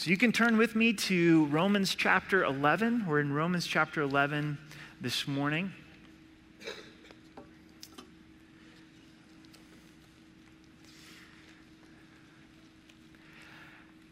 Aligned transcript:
So 0.00 0.08
you 0.08 0.16
can 0.16 0.32
turn 0.32 0.56
with 0.56 0.74
me 0.74 0.94
to 0.94 1.44
Romans 1.48 1.94
chapter 1.94 2.42
11. 2.42 3.04
We're 3.06 3.20
in 3.20 3.34
Romans 3.34 3.66
chapter 3.66 4.00
11 4.00 4.56
this 4.98 5.28
morning. 5.28 5.74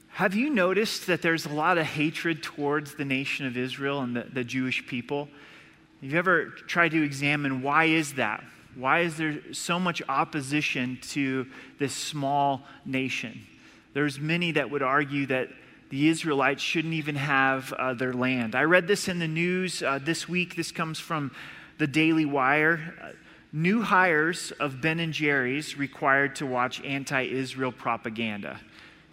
Have 0.09 0.35
you 0.35 0.51
noticed 0.51 1.06
that 1.06 1.22
there's 1.22 1.47
a 1.47 1.54
lot 1.54 1.79
of 1.79 1.87
hatred 1.87 2.43
towards 2.43 2.97
the 2.97 3.07
nation 3.07 3.47
of 3.47 3.57
Israel 3.57 4.03
and 4.03 4.15
the, 4.15 4.27
the 4.31 4.45
Jewish 4.45 4.87
people? 4.87 5.31
Have 6.03 6.13
you 6.13 6.19
ever 6.19 6.51
tried 6.51 6.91
to 6.91 7.03
examine 7.03 7.63
why 7.63 7.85
is 7.85 8.13
that? 8.13 8.45
Why 8.75 9.01
is 9.01 9.17
there 9.17 9.41
so 9.55 9.81
much 9.81 10.03
opposition 10.07 10.99
to 11.13 11.47
this 11.79 11.95
small 11.95 12.67
nation? 12.85 13.47
There's 13.95 14.21
many 14.21 14.53
that 14.53 14.71
would 14.71 14.83
argue 14.83 15.25
that 15.29 15.49
the 15.91 16.09
Israelites 16.09 16.62
shouldn't 16.62 16.95
even 16.95 17.16
have 17.16 17.73
uh, 17.73 17.95
their 17.95 18.12
land. 18.12 18.55
I 18.55 18.62
read 18.62 18.87
this 18.87 19.09
in 19.09 19.19
the 19.19 19.29
news 19.29 19.83
uh, 19.83 19.98
this 20.02 20.29
week. 20.29 20.55
This 20.55 20.70
comes 20.70 20.98
from 20.98 21.30
the 21.79 21.87
Daily 21.87 22.24
Wire. 22.24 22.95
Uh, 23.01 23.09
new 23.52 23.80
hires 23.80 24.52
of 24.60 24.80
Ben 24.80 25.01
and 25.01 25.12
Jerry's 25.12 25.79
required 25.79 26.37
to 26.37 26.46
watch 26.46 26.82
anti-Israel 26.84 27.73
propaganda. 27.73 28.60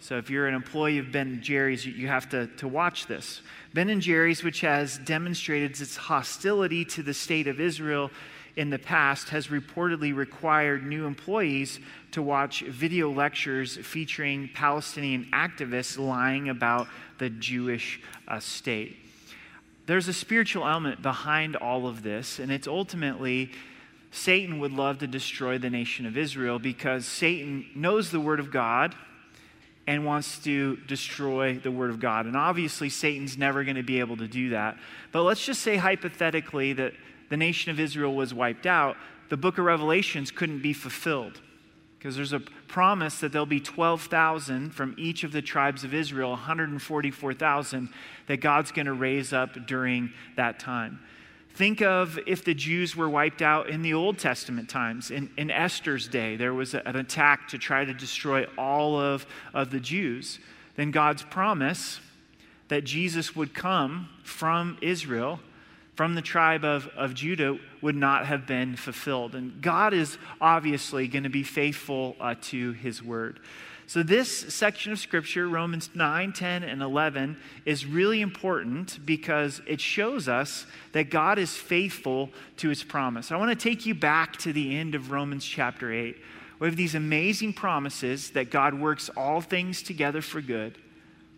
So 0.00 0.18
if 0.18 0.28
you're 0.28 0.46
an 0.46 0.54
employee 0.54 0.98
of 0.98 1.10
Ben 1.10 1.40
& 1.40 1.42
Jerry's, 1.42 1.86
you 1.86 2.08
have 2.08 2.28
to, 2.28 2.46
to 2.58 2.68
watch 2.68 3.06
this. 3.06 3.40
Ben 3.72 3.98
& 4.00 4.02
Jerry's, 4.02 4.44
which 4.44 4.60
has 4.60 4.98
demonstrated 4.98 5.80
its 5.80 5.96
hostility 5.96 6.84
to 6.84 7.02
the 7.02 7.14
state 7.14 7.46
of 7.46 7.60
Israel 7.60 8.10
in 8.56 8.70
the 8.70 8.78
past, 8.78 9.28
has 9.28 9.48
reportedly 9.48 10.14
required 10.14 10.84
new 10.84 11.04
employees 11.04 11.78
to 12.12 12.22
watch 12.22 12.62
video 12.62 13.10
lectures 13.10 13.76
featuring 13.76 14.48
Palestinian 14.54 15.28
activists 15.32 15.98
lying 15.98 16.48
about 16.48 16.88
the 17.18 17.28
Jewish 17.28 18.00
uh, 18.26 18.40
state. 18.40 18.96
There's 19.84 20.08
a 20.08 20.12
spiritual 20.12 20.66
element 20.66 21.02
behind 21.02 21.54
all 21.54 21.86
of 21.86 22.02
this, 22.02 22.38
and 22.38 22.50
it's 22.50 22.66
ultimately 22.66 23.52
Satan 24.10 24.58
would 24.60 24.72
love 24.72 24.98
to 24.98 25.06
destroy 25.06 25.58
the 25.58 25.70
nation 25.70 26.06
of 26.06 26.16
Israel 26.16 26.58
because 26.58 27.04
Satan 27.04 27.66
knows 27.74 28.10
the 28.10 28.20
Word 28.20 28.40
of 28.40 28.50
God 28.50 28.94
and 29.86 30.04
wants 30.04 30.38
to 30.40 30.76
destroy 30.88 31.58
the 31.58 31.70
Word 31.70 31.90
of 31.90 32.00
God. 32.00 32.26
And 32.26 32.36
obviously, 32.36 32.88
Satan's 32.88 33.36
never 33.36 33.62
going 33.62 33.76
to 33.76 33.82
be 33.82 34.00
able 34.00 34.16
to 34.16 34.26
do 34.26 34.50
that. 34.50 34.78
But 35.12 35.22
let's 35.22 35.44
just 35.44 35.60
say 35.60 35.76
hypothetically 35.76 36.72
that 36.72 36.94
the 37.28 37.36
nation 37.36 37.70
of 37.70 37.80
Israel 37.80 38.14
was 38.14 38.32
wiped 38.32 38.66
out, 38.66 38.96
the 39.28 39.36
book 39.36 39.58
of 39.58 39.64
Revelations 39.64 40.30
couldn't 40.30 40.62
be 40.62 40.72
fulfilled. 40.72 41.40
Because 41.98 42.14
there's 42.14 42.32
a 42.32 42.40
promise 42.40 43.20
that 43.20 43.32
there'll 43.32 43.46
be 43.46 43.58
12,000 43.58 44.70
from 44.70 44.94
each 44.96 45.24
of 45.24 45.32
the 45.32 45.42
tribes 45.42 45.82
of 45.82 45.92
Israel, 45.92 46.30
144,000 46.30 47.88
that 48.28 48.36
God's 48.36 48.70
going 48.70 48.86
to 48.86 48.92
raise 48.92 49.32
up 49.32 49.66
during 49.66 50.12
that 50.36 50.60
time. 50.60 51.00
Think 51.56 51.80
of 51.80 52.18
if 52.26 52.44
the 52.44 52.52
Jews 52.52 52.94
were 52.94 53.08
wiped 53.08 53.40
out 53.40 53.70
in 53.70 53.80
the 53.80 53.94
Old 53.94 54.18
Testament 54.18 54.68
times. 54.68 55.10
In, 55.10 55.30
in 55.38 55.50
Esther's 55.50 56.06
day, 56.06 56.36
there 56.36 56.52
was 56.52 56.74
an 56.74 56.96
attack 56.96 57.48
to 57.48 57.58
try 57.58 57.84
to 57.84 57.94
destroy 57.94 58.44
all 58.58 59.00
of, 59.00 59.26
of 59.54 59.70
the 59.70 59.80
Jews. 59.80 60.38
Then 60.76 60.90
God's 60.90 61.22
promise 61.22 61.98
that 62.68 62.84
Jesus 62.84 63.34
would 63.34 63.54
come 63.54 64.10
from 64.22 64.76
Israel, 64.82 65.40
from 65.96 66.14
the 66.14 66.22
tribe 66.22 66.64
of, 66.64 66.88
of 66.96 67.14
Judah, 67.14 67.58
would 67.80 67.96
not 67.96 68.26
have 68.26 68.46
been 68.46 68.76
fulfilled. 68.76 69.34
And 69.34 69.60
God 69.62 69.94
is 69.94 70.18
obviously 70.40 71.08
going 71.08 71.24
to 71.24 71.30
be 71.30 71.42
faithful 71.42 72.16
uh, 72.20 72.34
to 72.42 72.72
his 72.72 73.02
word. 73.02 73.40
So, 73.88 74.02
this 74.02 74.52
section 74.52 74.92
of 74.92 74.98
Scripture, 74.98 75.48
Romans 75.48 75.90
9, 75.94 76.32
10, 76.32 76.64
and 76.64 76.82
11, 76.82 77.36
is 77.64 77.86
really 77.86 78.20
important 78.20 79.04
because 79.06 79.62
it 79.66 79.80
shows 79.80 80.28
us 80.28 80.66
that 80.92 81.08
God 81.08 81.38
is 81.38 81.54
faithful 81.54 82.30
to 82.58 82.68
his 82.68 82.82
promise. 82.82 83.30
I 83.30 83.36
want 83.36 83.58
to 83.58 83.68
take 83.68 83.86
you 83.86 83.94
back 83.94 84.36
to 84.38 84.52
the 84.52 84.76
end 84.76 84.96
of 84.96 85.12
Romans 85.12 85.44
chapter 85.44 85.92
8. 85.92 86.16
We 86.58 86.66
have 86.66 86.76
these 86.76 86.96
amazing 86.96 87.52
promises 87.52 88.30
that 88.30 88.50
God 88.50 88.74
works 88.74 89.08
all 89.16 89.40
things 89.40 89.82
together 89.82 90.20
for 90.20 90.40
good 90.40 90.76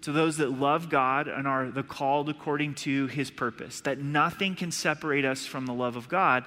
to 0.03 0.13
those 0.13 0.37
that 0.37 0.51
love 0.51 0.89
God 0.89 1.29
and 1.29 1.47
are 1.47 1.71
the 1.71 1.83
called 1.83 2.29
according 2.29 2.75
to 2.75 3.07
his 3.09 3.31
purpose, 3.31 3.81
that 3.81 3.99
nothing 3.99 4.55
can 4.55 4.71
separate 4.71 5.25
us 5.25 5.45
from 5.45 5.67
the 5.67 5.75
love 5.75 5.97
of 5.97 6.09
God. 6.09 6.45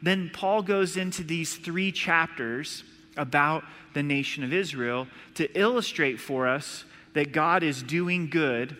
Then 0.00 0.30
Paul 0.32 0.62
goes 0.62 0.96
into 0.96 1.22
these 1.22 1.56
three 1.56 1.92
chapters 1.92 2.84
about 3.16 3.64
the 3.94 4.02
nation 4.02 4.42
of 4.42 4.52
Israel 4.52 5.06
to 5.34 5.50
illustrate 5.58 6.20
for 6.20 6.46
us 6.48 6.84
that 7.14 7.32
God 7.32 7.62
is 7.62 7.82
doing 7.82 8.30
good 8.30 8.76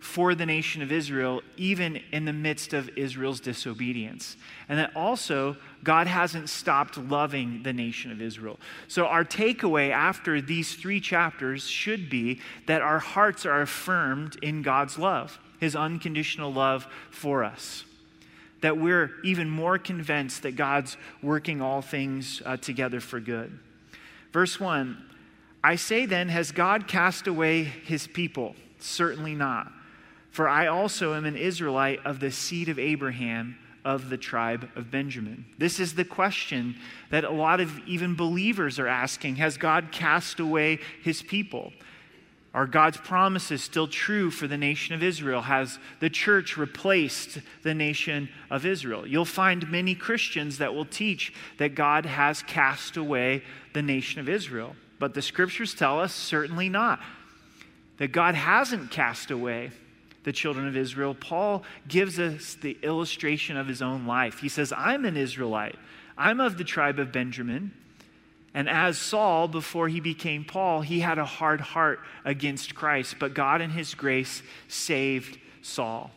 for 0.00 0.34
the 0.34 0.46
nation 0.46 0.82
of 0.82 0.90
Israel, 0.90 1.42
even 1.56 2.00
in 2.10 2.24
the 2.24 2.32
midst 2.32 2.72
of 2.72 2.90
Israel's 2.96 3.38
disobedience. 3.38 4.36
And 4.68 4.78
that 4.78 4.96
also, 4.96 5.56
God 5.84 6.06
hasn't 6.06 6.48
stopped 6.48 6.96
loving 6.96 7.62
the 7.62 7.72
nation 7.72 8.12
of 8.12 8.20
Israel. 8.20 8.58
So, 8.88 9.06
our 9.06 9.24
takeaway 9.24 9.90
after 9.90 10.40
these 10.40 10.74
three 10.74 11.00
chapters 11.00 11.66
should 11.66 12.08
be 12.08 12.40
that 12.66 12.82
our 12.82 13.00
hearts 13.00 13.44
are 13.44 13.62
affirmed 13.62 14.36
in 14.42 14.62
God's 14.62 14.98
love, 14.98 15.38
his 15.58 15.74
unconditional 15.74 16.52
love 16.52 16.86
for 17.10 17.42
us 17.42 17.84
that 18.62 18.78
we're 18.78 19.10
even 19.22 19.50
more 19.50 19.76
convinced 19.76 20.42
that 20.44 20.56
God's 20.56 20.96
working 21.20 21.60
all 21.60 21.82
things 21.82 22.40
uh, 22.46 22.56
together 22.56 23.00
for 23.00 23.20
good. 23.20 23.58
Verse 24.32 24.58
1 24.58 24.96
I 25.64 25.76
say 25.76 26.06
then, 26.06 26.28
has 26.28 26.50
God 26.50 26.88
cast 26.88 27.26
away 27.26 27.62
his 27.62 28.06
people? 28.06 28.56
Certainly 28.80 29.34
not. 29.34 29.70
For 30.30 30.48
I 30.48 30.66
also 30.66 31.14
am 31.14 31.24
an 31.24 31.36
Israelite 31.36 32.00
of 32.04 32.18
the 32.18 32.32
seed 32.32 32.68
of 32.68 32.78
Abraham 32.78 33.58
of 33.84 34.10
the 34.10 34.16
tribe 34.16 34.68
of 34.76 34.90
Benjamin. 34.90 35.44
This 35.58 35.80
is 35.80 35.94
the 35.94 36.04
question 36.04 36.76
that 37.10 37.24
a 37.24 37.30
lot 37.30 37.60
of 37.60 37.78
even 37.86 38.14
believers 38.14 38.78
are 38.78 38.86
asking 38.86 39.36
Has 39.36 39.56
God 39.56 39.88
cast 39.90 40.40
away 40.40 40.78
his 41.02 41.22
people? 41.22 41.72
Are 42.54 42.66
God's 42.66 42.98
promises 42.98 43.62
still 43.62 43.88
true 43.88 44.30
for 44.30 44.46
the 44.46 44.58
nation 44.58 44.94
of 44.94 45.02
Israel? 45.02 45.40
Has 45.40 45.78
the 46.00 46.10
church 46.10 46.58
replaced 46.58 47.38
the 47.62 47.72
nation 47.72 48.28
of 48.50 48.66
Israel? 48.66 49.06
You'll 49.06 49.24
find 49.24 49.70
many 49.70 49.94
Christians 49.94 50.58
that 50.58 50.74
will 50.74 50.84
teach 50.84 51.32
that 51.56 51.74
God 51.74 52.04
has 52.04 52.42
cast 52.42 52.98
away 52.98 53.42
the 53.72 53.80
nation 53.80 54.20
of 54.20 54.28
Israel. 54.28 54.76
But 54.98 55.14
the 55.14 55.22
scriptures 55.22 55.74
tell 55.74 55.98
us 55.98 56.14
certainly 56.14 56.68
not. 56.68 57.00
That 57.96 58.12
God 58.12 58.34
hasn't 58.34 58.90
cast 58.90 59.30
away 59.30 59.70
the 60.24 60.32
children 60.32 60.68
of 60.68 60.76
Israel. 60.76 61.14
Paul 61.14 61.62
gives 61.88 62.18
us 62.18 62.54
the 62.54 62.78
illustration 62.82 63.56
of 63.56 63.66
his 63.66 63.82
own 63.82 64.06
life. 64.06 64.38
He 64.38 64.48
says, 64.48 64.72
I'm 64.76 65.04
an 65.04 65.16
Israelite, 65.16 65.76
I'm 66.16 66.40
of 66.40 66.58
the 66.58 66.64
tribe 66.64 66.98
of 66.98 67.12
Benjamin. 67.12 67.72
And 68.54 68.68
as 68.68 68.98
Saul, 68.98 69.48
before 69.48 69.88
he 69.88 70.00
became 70.00 70.44
Paul, 70.44 70.82
he 70.82 71.00
had 71.00 71.18
a 71.18 71.24
hard 71.24 71.60
heart 71.60 72.00
against 72.22 72.74
Christ, 72.74 73.16
but 73.18 73.32
God, 73.32 73.62
in 73.62 73.70
his 73.70 73.94
grace, 73.94 74.42
saved 74.68 75.38
Saul. 75.62 76.10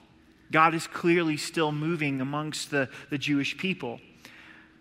God 0.51 0.75
is 0.75 0.85
clearly 0.85 1.37
still 1.37 1.71
moving 1.71 2.19
amongst 2.19 2.71
the, 2.71 2.89
the 3.09 3.17
Jewish 3.17 3.57
people. 3.57 4.01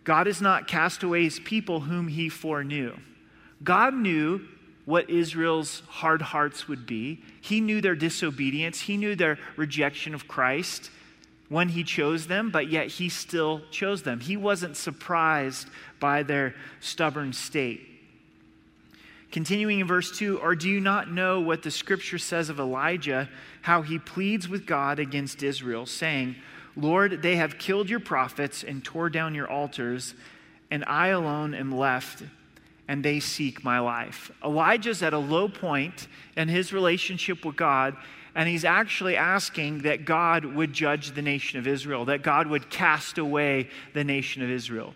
God 0.03 0.27
has 0.27 0.43
not 0.43 0.67
cast 0.67 1.03
away 1.03 1.23
his 1.23 1.39
people 1.39 1.81
whom 1.81 2.09
he 2.09 2.29
foreknew. 2.29 2.97
God 3.63 3.95
knew 3.95 4.43
what 4.85 5.09
Israel's 5.09 5.83
hard 5.89 6.21
hearts 6.21 6.69
would 6.69 6.87
be. 6.87 7.23
He 7.41 7.61
knew 7.61 7.81
their 7.81 7.95
disobedience, 7.95 8.81
he 8.81 8.97
knew 8.97 9.17
their 9.17 9.39
rejection 9.57 10.15
of 10.15 10.29
Christ 10.29 10.91
when 11.49 11.69
he 11.69 11.85
chose 11.85 12.27
them, 12.27 12.51
but 12.51 12.69
yet 12.69 12.89
he 12.89 13.09
still 13.09 13.63
chose 13.71 14.03
them. 14.03 14.21
He 14.21 14.37
wasn't 14.37 14.77
surprised 14.77 15.69
by 16.01 16.23
their 16.23 16.55
stubborn 16.81 17.33
state. 17.33 17.89
Continuing 19.31 19.81
in 19.81 19.87
verse 19.87 20.17
2 20.17 20.39
Or 20.39 20.55
do 20.55 20.69
you 20.69 20.81
not 20.81 21.11
know 21.11 21.41
what 21.41 21.63
the 21.63 21.71
scripture 21.71 22.19
says 22.19 22.49
of 22.49 22.61
Elijah, 22.61 23.29
how 23.63 23.83
he 23.83 23.99
pleads 23.99 24.49
with 24.49 24.67
God 24.67 24.99
against 24.99 25.43
Israel, 25.43 25.87
saying, 25.87 26.37
Lord, 26.77 27.23
they 27.23 27.37
have 27.37 27.59
killed 27.59 27.89
your 27.89 28.01
prophets 28.01 28.63
and 28.65 28.85
tore 28.85 29.11
down 29.11 29.35
your 29.35 29.51
altars, 29.51 30.15
and 30.71 30.85
I 30.87 31.09
alone 31.09 31.55
am 31.55 31.77
left, 31.77 32.23
and 32.89 33.05
they 33.05 33.21
seek 33.21 33.65
my 33.65 33.79
life. 33.79 34.31
Elijah's 34.45 35.03
at 35.03 35.13
a 35.13 35.19
low 35.19 35.49
point 35.49 36.09
in 36.37 36.49
his 36.49 36.73
relationship 36.73 37.45
with 37.45 37.57
God, 37.57 37.97
and 38.35 38.49
he's 38.49 38.65
actually 38.65 39.17
asking 39.17 39.83
that 39.83 40.05
God 40.05 40.45
would 40.45 40.73
judge 40.73 41.13
the 41.13 41.23
nation 41.23 41.59
of 41.59 41.67
Israel, 41.67 42.05
that 42.07 42.23
God 42.23 42.47
would 42.49 42.69
cast 42.69 43.19
away 43.19 43.69
the 43.95 44.05
nation 44.05 44.43
of 44.43 44.51
Israel. 44.51 44.95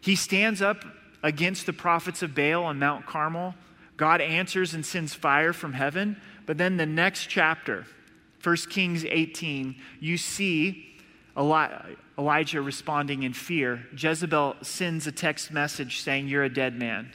He 0.00 0.16
stands 0.16 0.60
up 0.60 0.84
against 1.22 1.66
the 1.66 1.72
prophets 1.72 2.22
of 2.22 2.34
Baal 2.34 2.64
on 2.64 2.78
Mount 2.78 3.06
Carmel. 3.06 3.54
God 3.96 4.20
answers 4.20 4.74
and 4.74 4.84
sends 4.84 5.14
fire 5.14 5.52
from 5.52 5.74
heaven. 5.74 6.16
But 6.46 6.58
then 6.58 6.78
the 6.78 6.86
next 6.86 7.26
chapter, 7.26 7.86
1 8.42 8.56
Kings 8.70 9.04
18, 9.04 9.76
you 10.00 10.16
see 10.16 10.96
Elijah 11.36 12.62
responding 12.62 13.22
in 13.22 13.32
fear. 13.32 13.86
Jezebel 13.96 14.56
sends 14.62 15.06
a 15.06 15.12
text 15.12 15.52
message 15.52 16.00
saying, 16.00 16.28
You're 16.28 16.44
a 16.44 16.52
dead 16.52 16.78
man. 16.78 17.12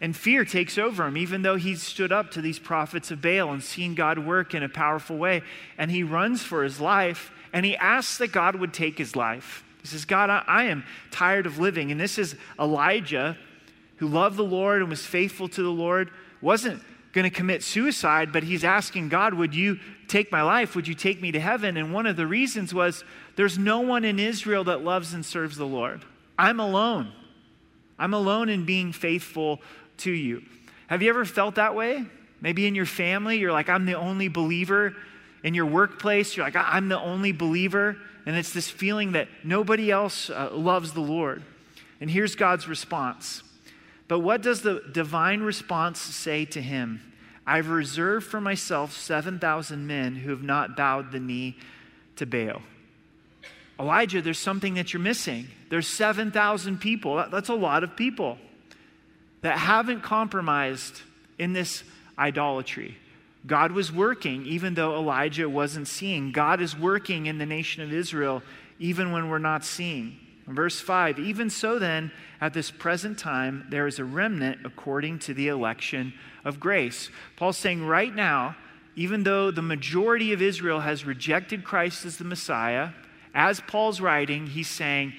And 0.00 0.14
fear 0.14 0.44
takes 0.44 0.76
over 0.76 1.06
him, 1.06 1.16
even 1.16 1.42
though 1.42 1.56
he's 1.56 1.82
stood 1.82 2.12
up 2.12 2.30
to 2.32 2.42
these 2.42 2.58
prophets 2.58 3.10
of 3.10 3.22
Baal 3.22 3.50
and 3.50 3.62
seen 3.62 3.94
God 3.94 4.18
work 4.18 4.54
in 4.54 4.62
a 4.62 4.68
powerful 4.68 5.16
way. 5.16 5.42
And 5.78 5.90
he 5.90 6.02
runs 6.02 6.42
for 6.42 6.62
his 6.62 6.80
life 6.80 7.32
and 7.52 7.64
he 7.64 7.76
asks 7.76 8.18
that 8.18 8.32
God 8.32 8.56
would 8.56 8.74
take 8.74 8.98
his 8.98 9.16
life. 9.16 9.64
He 9.80 9.88
says, 9.88 10.04
God, 10.04 10.28
I, 10.28 10.44
I 10.46 10.64
am 10.64 10.84
tired 11.10 11.46
of 11.46 11.58
living. 11.58 11.90
And 11.90 11.98
this 11.98 12.18
is 12.18 12.36
Elijah, 12.58 13.38
who 13.96 14.08
loved 14.08 14.36
the 14.36 14.44
Lord 14.44 14.82
and 14.82 14.90
was 14.90 15.06
faithful 15.06 15.48
to 15.48 15.62
the 15.62 15.70
Lord, 15.70 16.10
wasn't 16.42 16.82
going 17.12 17.24
to 17.24 17.30
commit 17.30 17.62
suicide, 17.62 18.30
but 18.30 18.42
he's 18.42 18.62
asking 18.62 19.08
God, 19.08 19.32
Would 19.32 19.54
you 19.54 19.78
take 20.06 20.30
my 20.30 20.42
life? 20.42 20.76
Would 20.76 20.86
you 20.86 20.94
take 20.94 21.22
me 21.22 21.32
to 21.32 21.40
heaven? 21.40 21.78
And 21.78 21.94
one 21.94 22.04
of 22.04 22.16
the 22.16 22.26
reasons 22.26 22.74
was 22.74 23.04
there's 23.36 23.56
no 23.56 23.80
one 23.80 24.04
in 24.04 24.18
Israel 24.18 24.64
that 24.64 24.84
loves 24.84 25.14
and 25.14 25.24
serves 25.24 25.56
the 25.56 25.64
Lord. 25.66 26.04
I'm 26.38 26.60
alone. 26.60 27.10
I'm 27.98 28.12
alone 28.12 28.50
in 28.50 28.66
being 28.66 28.92
faithful 28.92 29.60
to 29.98 30.10
you. 30.10 30.42
Have 30.88 31.02
you 31.02 31.08
ever 31.08 31.24
felt 31.24 31.56
that 31.56 31.74
way? 31.74 32.04
Maybe 32.40 32.66
in 32.66 32.74
your 32.74 32.86
family, 32.86 33.38
you're 33.38 33.52
like, 33.52 33.68
I'm 33.68 33.86
the 33.86 33.94
only 33.94 34.28
believer. 34.28 34.94
In 35.42 35.54
your 35.54 35.66
workplace, 35.66 36.36
you're 36.36 36.46
like, 36.46 36.56
I'm 36.56 36.88
the 36.88 37.00
only 37.00 37.32
believer. 37.32 37.96
And 38.26 38.36
it's 38.36 38.52
this 38.52 38.68
feeling 38.68 39.12
that 39.12 39.28
nobody 39.44 39.90
else 39.90 40.30
uh, 40.30 40.50
loves 40.52 40.92
the 40.92 41.00
Lord. 41.00 41.42
And 42.00 42.10
here's 42.10 42.34
God's 42.34 42.68
response. 42.68 43.42
But 44.08 44.20
what 44.20 44.42
does 44.42 44.62
the 44.62 44.82
divine 44.92 45.40
response 45.40 46.00
say 46.00 46.44
to 46.46 46.60
him? 46.60 47.00
I've 47.46 47.68
reserved 47.68 48.26
for 48.26 48.40
myself 48.40 48.92
7,000 48.92 49.86
men 49.86 50.16
who 50.16 50.30
have 50.30 50.42
not 50.42 50.76
bowed 50.76 51.12
the 51.12 51.20
knee 51.20 51.56
to 52.16 52.26
Baal. 52.26 52.62
Elijah, 53.78 54.22
there's 54.22 54.38
something 54.38 54.74
that 54.74 54.92
you're 54.92 55.02
missing. 55.02 55.46
There's 55.68 55.86
7,000 55.86 56.78
people. 56.78 57.24
That's 57.30 57.48
a 57.48 57.54
lot 57.54 57.84
of 57.84 57.96
people 57.96 58.38
that 59.46 59.58
haven't 59.58 60.02
compromised 60.02 61.02
in 61.38 61.52
this 61.52 61.84
idolatry. 62.18 62.98
God 63.46 63.70
was 63.70 63.92
working 63.92 64.44
even 64.44 64.74
though 64.74 64.96
Elijah 64.96 65.48
wasn't 65.48 65.86
seeing. 65.86 66.32
God 66.32 66.60
is 66.60 66.76
working 66.76 67.26
in 67.26 67.38
the 67.38 67.46
nation 67.46 67.80
of 67.84 67.92
Israel 67.92 68.42
even 68.80 69.12
when 69.12 69.30
we're 69.30 69.38
not 69.38 69.64
seeing. 69.64 70.16
Verse 70.48 70.80
5 70.80 71.20
Even 71.20 71.48
so, 71.48 71.78
then, 71.78 72.10
at 72.40 72.54
this 72.54 72.72
present 72.72 73.20
time, 73.20 73.68
there 73.70 73.86
is 73.86 74.00
a 74.00 74.04
remnant 74.04 74.66
according 74.66 75.20
to 75.20 75.32
the 75.32 75.46
election 75.46 76.12
of 76.44 76.58
grace. 76.58 77.08
Paul's 77.36 77.56
saying 77.56 77.86
right 77.86 78.12
now, 78.12 78.56
even 78.96 79.22
though 79.22 79.52
the 79.52 79.62
majority 79.62 80.32
of 80.32 80.42
Israel 80.42 80.80
has 80.80 81.04
rejected 81.04 81.62
Christ 81.62 82.04
as 82.04 82.16
the 82.16 82.24
Messiah, 82.24 82.88
as 83.32 83.60
Paul's 83.60 84.00
writing, 84.00 84.48
he's 84.48 84.66
saying 84.68 85.12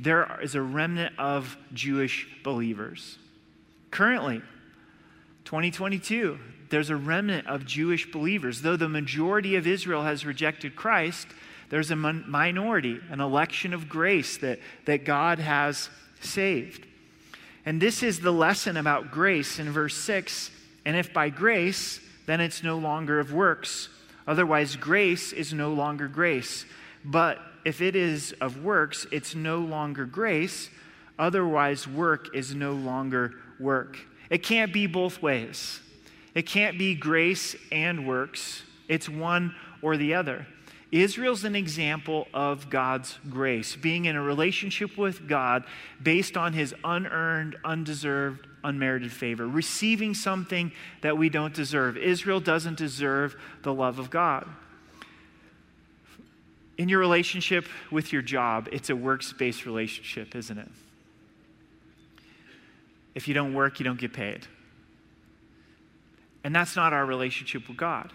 there 0.00 0.40
is 0.40 0.54
a 0.54 0.62
remnant 0.62 1.18
of 1.18 1.58
Jewish 1.74 2.26
believers. 2.42 3.18
Currently, 3.94 4.42
2022, 5.44 6.36
there's 6.68 6.90
a 6.90 6.96
remnant 6.96 7.46
of 7.46 7.64
Jewish 7.64 8.10
believers. 8.10 8.60
Though 8.60 8.76
the 8.76 8.88
majority 8.88 9.54
of 9.54 9.68
Israel 9.68 10.02
has 10.02 10.26
rejected 10.26 10.74
Christ, 10.74 11.28
there's 11.70 11.92
a 11.92 11.96
minority, 11.96 12.98
an 13.08 13.20
election 13.20 13.72
of 13.72 13.88
grace 13.88 14.36
that, 14.38 14.58
that 14.86 15.04
God 15.04 15.38
has 15.38 15.90
saved. 16.20 16.88
And 17.64 17.80
this 17.80 18.02
is 18.02 18.18
the 18.18 18.32
lesson 18.32 18.76
about 18.76 19.12
grace 19.12 19.60
in 19.60 19.70
verse 19.70 19.94
6. 19.94 20.50
And 20.84 20.96
if 20.96 21.12
by 21.12 21.28
grace, 21.28 22.00
then 22.26 22.40
it's 22.40 22.64
no 22.64 22.78
longer 22.78 23.20
of 23.20 23.32
works. 23.32 23.90
Otherwise, 24.26 24.74
grace 24.74 25.32
is 25.32 25.52
no 25.52 25.72
longer 25.72 26.08
grace. 26.08 26.66
But 27.04 27.38
if 27.64 27.80
it 27.80 27.94
is 27.94 28.32
of 28.40 28.64
works, 28.64 29.06
it's 29.12 29.36
no 29.36 29.60
longer 29.60 30.04
grace. 30.04 30.68
Otherwise, 31.18 31.86
work 31.86 32.34
is 32.34 32.54
no 32.54 32.72
longer 32.72 33.32
work. 33.60 33.98
It 34.30 34.42
can't 34.42 34.72
be 34.72 34.86
both 34.86 35.22
ways. 35.22 35.80
It 36.34 36.46
can't 36.46 36.78
be 36.78 36.94
grace 36.94 37.54
and 37.70 38.06
works, 38.06 38.64
it's 38.88 39.08
one 39.08 39.54
or 39.82 39.96
the 39.96 40.14
other. 40.14 40.46
Israel's 40.90 41.44
an 41.44 41.56
example 41.56 42.28
of 42.32 42.70
God's 42.70 43.18
grace, 43.28 43.74
being 43.74 44.04
in 44.04 44.14
a 44.14 44.22
relationship 44.22 44.96
with 44.96 45.28
God 45.28 45.64
based 46.00 46.36
on 46.36 46.52
his 46.52 46.74
unearned, 46.84 47.56
undeserved, 47.64 48.46
unmerited 48.62 49.12
favor, 49.12 49.46
receiving 49.46 50.14
something 50.14 50.70
that 51.00 51.18
we 51.18 51.28
don't 51.28 51.52
deserve. 51.52 51.96
Israel 51.96 52.40
doesn't 52.40 52.78
deserve 52.78 53.34
the 53.62 53.74
love 53.74 53.98
of 53.98 54.10
God. 54.10 54.48
In 56.78 56.88
your 56.88 57.00
relationship 57.00 57.66
with 57.90 58.12
your 58.12 58.22
job, 58.22 58.68
it's 58.70 58.90
a 58.90 58.96
works 58.96 59.32
based 59.32 59.66
relationship, 59.66 60.34
isn't 60.34 60.58
it? 60.58 60.68
If 63.14 63.28
you 63.28 63.34
don't 63.34 63.54
work, 63.54 63.78
you 63.78 63.84
don't 63.84 63.98
get 63.98 64.12
paid. 64.12 64.46
And 66.42 66.54
that's 66.54 66.76
not 66.76 66.92
our 66.92 67.06
relationship 67.06 67.68
with 67.68 67.76
God. 67.76 68.12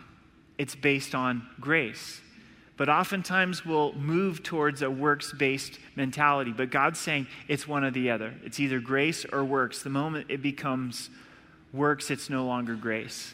It's 0.57 0.75
based 0.75 1.15
on 1.15 1.47
grace. 1.59 2.21
But 2.77 2.87
oftentimes 2.87 3.65
we'll 3.65 3.93
move 3.93 4.43
towards 4.43 4.81
a 4.81 4.89
works 4.89 5.33
based 5.33 5.79
mentality. 5.95 6.53
But 6.55 6.69
God's 6.69 6.99
saying 6.99 7.27
it's 7.47 7.67
one 7.67 7.83
or 7.83 7.91
the 7.91 8.11
other. 8.11 8.33
It's 8.43 8.59
either 8.59 8.79
grace 8.79 9.25
or 9.25 9.43
works. 9.43 9.83
The 9.83 9.89
moment 9.89 10.27
it 10.29 10.41
becomes 10.41 11.09
works, 11.73 12.09
it's 12.09 12.29
no 12.29 12.45
longer 12.45 12.75
grace. 12.75 13.33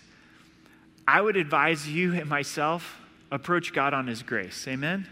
I 1.07 1.21
would 1.21 1.35
advise 1.35 1.87
you 1.87 2.15
and 2.15 2.27
myself 2.27 2.99
approach 3.31 3.73
God 3.73 3.93
on 3.93 4.07
His 4.07 4.23
grace. 4.23 4.67
Amen? 4.67 5.07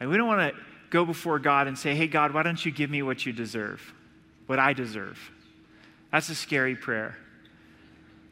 And 0.00 0.10
we 0.10 0.16
don't 0.16 0.28
want 0.28 0.54
to 0.54 0.60
go 0.90 1.04
before 1.04 1.38
God 1.38 1.66
and 1.66 1.78
say, 1.78 1.94
hey, 1.94 2.06
God, 2.06 2.32
why 2.32 2.42
don't 2.42 2.64
you 2.64 2.72
give 2.72 2.88
me 2.88 3.02
what 3.02 3.26
you 3.26 3.32
deserve, 3.32 3.92
what 4.46 4.58
I 4.58 4.72
deserve? 4.72 5.18
That's 6.16 6.30
a 6.30 6.34
scary 6.34 6.74
prayer. 6.74 7.14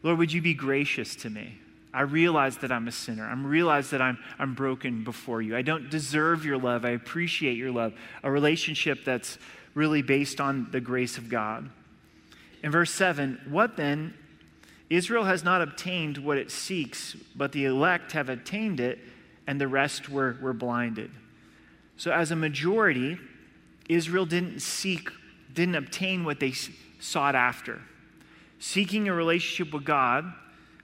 Lord, 0.03 0.17
would 0.17 0.33
you 0.33 0.41
be 0.41 0.55
gracious 0.55 1.15
to 1.17 1.29
me? 1.29 1.59
I 1.93 2.01
realize 2.01 2.57
that 2.59 2.73
I'm 2.73 2.89
a 2.89 2.93
sinner. 2.93 3.27
I 3.27 3.35
realize 3.35 3.91
that 3.91 4.01
I'm, 4.01 4.17
I'm 4.39 4.55
broken 4.55 5.05
before 5.05 5.43
you. 5.43 5.55
I 5.55 5.61
don't 5.61 5.91
deserve 5.91 6.47
your 6.47 6.57
love. 6.57 6.87
I 6.87 6.93
appreciate 6.93 7.59
your 7.59 7.71
love. 7.71 7.93
A 8.23 8.31
relationship 8.31 9.05
that's 9.05 9.37
really 9.75 10.01
based 10.01 10.41
on 10.41 10.71
the 10.71 10.81
grace 10.81 11.19
of 11.19 11.29
God. 11.29 11.69
In 12.63 12.71
verse 12.71 12.91
7, 12.91 13.39
what 13.51 13.77
then? 13.77 14.15
Israel 14.89 15.25
has 15.25 15.45
not 15.45 15.61
obtained 15.61 16.17
what 16.17 16.39
it 16.39 16.51
seeks, 16.51 17.15
but 17.37 17.53
the 17.53 17.67
elect 17.67 18.13
have 18.13 18.31
attained 18.31 18.81
it, 18.81 18.99
and 19.47 19.61
the 19.61 19.69
rest 19.69 20.09
were, 20.09 20.39
were 20.41 20.55
blinded. 20.55 21.11
So, 21.99 22.13
as 22.13 22.31
a 22.31 22.37
majority, 22.37 23.19
Israel 23.91 24.25
didn't 24.25 24.61
seek, 24.61 25.11
didn't 25.53 25.75
obtain 25.75 26.25
what 26.25 26.41
they 26.41 26.53
sought 27.05 27.35
after. 27.35 27.81
Seeking 28.59 29.09
a 29.09 29.15
relationship 29.15 29.75
with 29.75 29.85
God, 29.85 30.33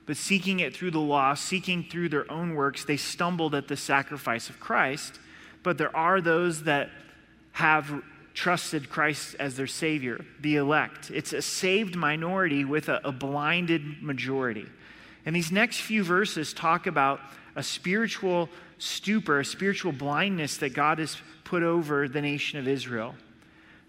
but 0.06 0.16
seeking 0.16 0.60
it 0.60 0.76
through 0.76 0.90
the 0.90 1.00
law, 1.00 1.34
seeking 1.34 1.84
through 1.84 2.10
their 2.10 2.30
own 2.30 2.54
works, 2.54 2.84
they 2.84 2.96
stumbled 2.96 3.54
at 3.54 3.68
the 3.68 3.76
sacrifice 3.76 4.48
of 4.50 4.60
Christ. 4.60 5.18
But 5.62 5.78
there 5.78 5.94
are 5.96 6.20
those 6.20 6.64
that 6.64 6.90
have 7.52 8.02
trusted 8.34 8.90
Christ 8.90 9.36
as 9.38 9.56
their 9.56 9.66
Savior, 9.66 10.24
the 10.40 10.56
elect. 10.56 11.10
It's 11.10 11.32
a 11.32 11.42
saved 11.42 11.96
minority 11.96 12.64
with 12.64 12.88
a, 12.88 13.00
a 13.04 13.12
blinded 13.12 14.02
majority. 14.02 14.66
And 15.24 15.34
these 15.34 15.52
next 15.52 15.80
few 15.80 16.04
verses 16.04 16.52
talk 16.52 16.86
about 16.86 17.20
a 17.56 17.62
spiritual 17.62 18.48
stupor, 18.78 19.40
a 19.40 19.44
spiritual 19.44 19.92
blindness 19.92 20.56
that 20.58 20.74
God 20.74 20.98
has 20.98 21.16
put 21.44 21.62
over 21.62 22.08
the 22.08 22.20
nation 22.20 22.58
of 22.58 22.68
Israel. 22.68 23.14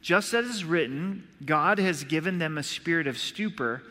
Just 0.02 0.34
as 0.34 0.48
is 0.48 0.66
written, 0.66 1.28
God 1.46 1.78
has 1.78 2.04
given 2.04 2.40
them 2.40 2.58
a 2.58 2.64
spirit 2.64 3.06
of 3.06 3.18
stupor, 3.18 3.84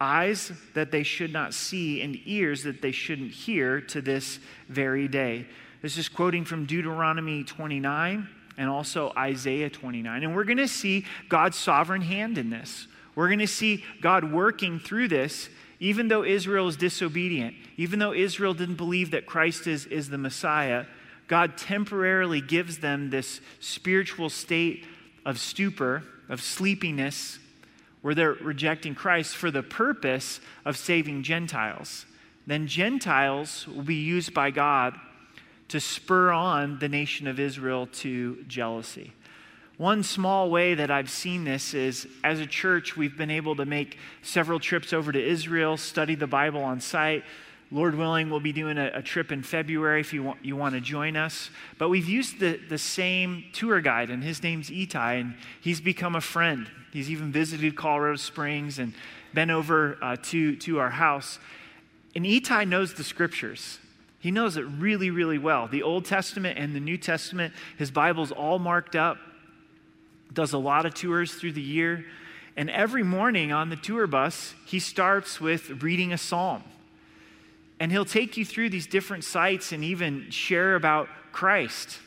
eyes 0.00 0.52
that 0.74 0.90
they 0.90 1.02
should 1.02 1.32
not 1.32 1.52
see, 1.52 2.00
and 2.00 2.18
ears 2.24 2.62
that 2.62 2.80
they 2.80 2.92
shouldn't 2.92 3.30
hear 3.30 3.80
to 3.82 4.00
this 4.00 4.38
very 4.68 5.06
day. 5.06 5.46
This 5.82 5.98
is 5.98 6.08
quoting 6.08 6.44
from 6.44 6.64
Deuteronomy 6.64 7.44
29 7.44 8.28
and 8.56 8.68
also 8.68 9.12
Isaiah 9.16 9.70
29. 9.70 10.22
And 10.22 10.34
we're 10.34 10.44
going 10.44 10.58
to 10.58 10.68
see 10.68 11.06
God's 11.28 11.56
sovereign 11.56 12.02
hand 12.02 12.38
in 12.38 12.50
this. 12.50 12.86
We're 13.14 13.28
going 13.28 13.38
to 13.40 13.46
see 13.46 13.84
God 14.00 14.32
working 14.32 14.78
through 14.78 15.08
this, 15.08 15.48
even 15.78 16.08
though 16.08 16.24
Israel 16.24 16.68
is 16.68 16.76
disobedient, 16.76 17.54
even 17.76 17.98
though 17.98 18.12
Israel 18.12 18.54
didn't 18.54 18.76
believe 18.76 19.10
that 19.10 19.26
Christ 19.26 19.66
is, 19.66 19.86
is 19.86 20.08
the 20.08 20.18
Messiah. 20.18 20.86
God 21.26 21.56
temporarily 21.56 22.40
gives 22.40 22.78
them 22.78 23.10
this 23.10 23.40
spiritual 23.60 24.28
state 24.28 24.84
of 25.30 25.38
stupor, 25.38 26.02
of 26.28 26.42
sleepiness, 26.42 27.38
where 28.02 28.14
they're 28.14 28.32
rejecting 28.32 28.94
Christ 28.94 29.36
for 29.36 29.50
the 29.50 29.62
purpose 29.62 30.40
of 30.64 30.76
saving 30.76 31.22
Gentiles. 31.22 32.04
Then 32.46 32.66
Gentiles 32.66 33.66
will 33.68 33.84
be 33.84 34.02
used 34.02 34.34
by 34.34 34.50
God 34.50 34.94
to 35.68 35.78
spur 35.78 36.32
on 36.32 36.80
the 36.80 36.88
nation 36.88 37.28
of 37.28 37.38
Israel 37.38 37.86
to 37.86 38.42
jealousy. 38.48 39.12
One 39.76 40.02
small 40.02 40.50
way 40.50 40.74
that 40.74 40.90
I've 40.90 41.08
seen 41.08 41.44
this 41.44 41.74
is 41.74 42.08
as 42.24 42.40
a 42.40 42.46
church, 42.46 42.96
we've 42.96 43.16
been 43.16 43.30
able 43.30 43.54
to 43.56 43.64
make 43.64 43.98
several 44.22 44.58
trips 44.58 44.92
over 44.92 45.12
to 45.12 45.24
Israel, 45.24 45.76
study 45.76 46.16
the 46.16 46.26
Bible 46.26 46.62
on 46.62 46.80
site, 46.80 47.22
Lord 47.72 47.94
willing, 47.94 48.30
we'll 48.30 48.40
be 48.40 48.52
doing 48.52 48.78
a, 48.78 48.90
a, 48.94 49.02
trip 49.02 49.30
in 49.30 49.42
February 49.44 50.00
if 50.00 50.12
you 50.12 50.24
want, 50.24 50.44
you 50.44 50.56
want 50.56 50.74
to 50.74 50.80
join 50.80 51.16
us. 51.16 51.50
But 51.78 51.88
we've 51.88 52.08
used 52.08 52.40
the, 52.40 52.58
the 52.68 52.78
same 52.78 53.44
tour 53.52 53.80
guide, 53.80 54.10
and 54.10 54.24
his 54.24 54.42
name's 54.42 54.70
Itai, 54.70 55.20
and 55.20 55.34
he's 55.60 55.80
become 55.80 56.16
a 56.16 56.20
friend. 56.20 56.68
He's 56.92 57.08
even 57.08 57.30
visited 57.30 57.76
Colorado 57.76 58.16
Springs, 58.16 58.80
and 58.80 58.92
been 59.32 59.50
over 59.50 59.96
uh, 60.02 60.16
to, 60.24 60.56
to 60.56 60.80
our 60.80 60.90
house. 60.90 61.38
And 62.16 62.24
Itai 62.24 62.66
knows 62.66 62.94
the 62.94 63.04
scriptures. 63.04 63.78
He 64.18 64.32
knows 64.32 64.56
it 64.56 64.62
really, 64.62 65.10
really 65.10 65.38
well. 65.38 65.68
The 65.68 65.84
Old 65.84 66.04
Testament 66.04 66.58
and 66.58 66.74
the 66.74 66.80
New 66.80 66.98
Testament, 66.98 67.54
his 67.78 67.92
Bible's 67.92 68.32
all 68.32 68.58
marked 68.58 68.96
up, 68.96 69.18
does 70.32 70.52
a 70.52 70.58
lot 70.58 70.86
of 70.86 70.94
tours 70.94 71.34
through 71.34 71.52
the 71.52 71.62
year. 71.62 72.04
And 72.56 72.68
every 72.68 73.04
morning 73.04 73.52
on 73.52 73.70
the 73.70 73.76
tour 73.76 74.08
bus, 74.08 74.54
he 74.66 74.80
starts 74.80 75.40
with 75.40 75.82
reading 75.82 76.12
a 76.12 76.18
psalm. 76.18 76.64
And 77.80 77.90
he'll 77.90 78.04
take 78.04 78.36
you 78.36 78.44
through 78.44 78.70
these 78.70 78.86
different 78.86 79.24
sites 79.24 79.72
and 79.72 79.82
even 79.82 80.30
share 80.30 80.76
about 80.76 81.08
Christ. 81.32 81.98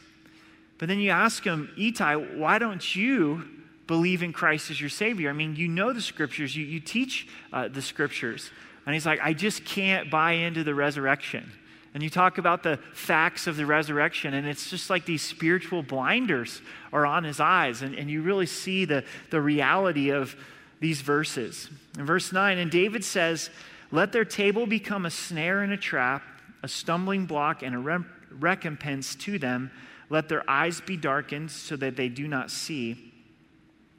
But 0.77 0.87
then 0.87 0.99
you 0.99 1.09
ask 1.09 1.43
him, 1.43 1.69
Itai, 1.77 2.37
why 2.37 2.59
don't 2.59 2.95
you 2.95 3.43
believe 3.87 4.21
in 4.23 4.31
Christ 4.33 4.69
as 4.71 4.79
your 4.79 4.89
Savior? 4.89 5.29
I 5.29 5.33
mean, 5.33 5.55
you 5.55 5.67
know 5.67 5.91
the 5.91 6.01
scriptures, 6.01 6.55
you, 6.55 6.63
you 6.63 6.79
teach 6.79 7.27
uh, 7.51 7.67
the 7.67 7.81
scriptures. 7.81 8.51
And 8.85 8.93
he's 8.93 9.05
like, 9.05 9.19
I 9.21 9.33
just 9.33 9.65
can't 9.65 10.11
buy 10.11 10.33
into 10.33 10.63
the 10.63 10.75
resurrection. 10.75 11.51
And 11.93 12.01
you 12.01 12.09
talk 12.09 12.37
about 12.37 12.63
the 12.63 12.77
facts 12.93 13.45
of 13.45 13.55
the 13.55 13.65
resurrection, 13.65 14.33
and 14.33 14.47
it's 14.47 14.69
just 14.69 14.89
like 14.89 15.05
these 15.05 15.21
spiritual 15.21 15.83
blinders 15.83 16.61
are 16.91 17.05
on 17.05 17.23
his 17.23 17.39
eyes, 17.39 17.83
and, 17.83 17.93
and 17.93 18.09
you 18.09 18.23
really 18.23 18.47
see 18.47 18.85
the, 18.85 19.03
the 19.29 19.39
reality 19.39 20.09
of 20.09 20.35
these 20.79 21.01
verses. 21.01 21.69
In 21.97 22.05
verse 22.05 22.33
9, 22.33 22.57
and 22.57 22.71
David 22.71 23.03
says, 23.03 23.51
Let 23.93 24.11
their 24.11 24.25
table 24.25 24.65
become 24.65 25.05
a 25.05 25.11
snare 25.11 25.61
and 25.61 25.71
a 25.71 25.77
trap, 25.77 26.23
a 26.63 26.67
stumbling 26.67 27.27
block 27.27 27.61
and 27.61 27.75
a 27.75 27.77
re- 27.77 27.99
recompense 28.31 29.13
to 29.17 29.37
them. 29.37 29.69
Let 30.09 30.29
their 30.29 30.43
eyes 30.49 30.81
be 30.81 30.97
darkened 30.97 31.51
so 31.51 31.75
that 31.75 31.95
they 31.95 32.09
do 32.09 32.27
not 32.27 32.49
see, 32.49 33.13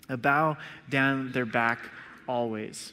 a 0.09 0.17
bow 0.17 0.57
down 0.91 1.31
their 1.31 1.47
back 1.47 1.79
always. 2.27 2.93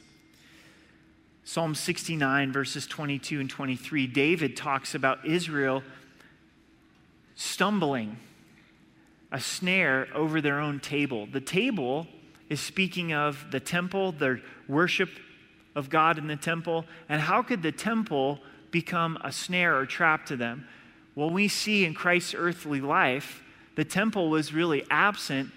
Psalm 1.42 1.74
69, 1.74 2.52
verses 2.52 2.86
22 2.86 3.40
and 3.40 3.50
23, 3.50 4.06
David 4.06 4.56
talks 4.56 4.94
about 4.94 5.26
Israel 5.26 5.82
stumbling 7.34 8.16
a 9.32 9.40
snare 9.40 10.06
over 10.14 10.40
their 10.40 10.60
own 10.60 10.78
table. 10.78 11.26
The 11.26 11.40
table 11.40 12.06
is 12.48 12.60
speaking 12.60 13.12
of 13.12 13.44
the 13.50 13.58
temple, 13.58 14.12
their 14.12 14.40
worship 14.68 15.10
of 15.74 15.90
God 15.90 16.18
in 16.18 16.26
the 16.26 16.36
temple. 16.36 16.84
And 17.08 17.20
how 17.20 17.42
could 17.42 17.62
the 17.62 17.72
temple 17.72 18.40
become 18.70 19.18
a 19.22 19.32
snare 19.32 19.76
or 19.76 19.86
trap 19.86 20.26
to 20.26 20.36
them? 20.36 20.66
Well, 21.14 21.30
we 21.30 21.48
see 21.48 21.84
in 21.84 21.94
Christ's 21.94 22.34
earthly 22.34 22.80
life, 22.80 23.42
the 23.76 23.84
temple 23.84 24.30
was 24.30 24.52
really 24.52 24.84
absent 24.90 25.50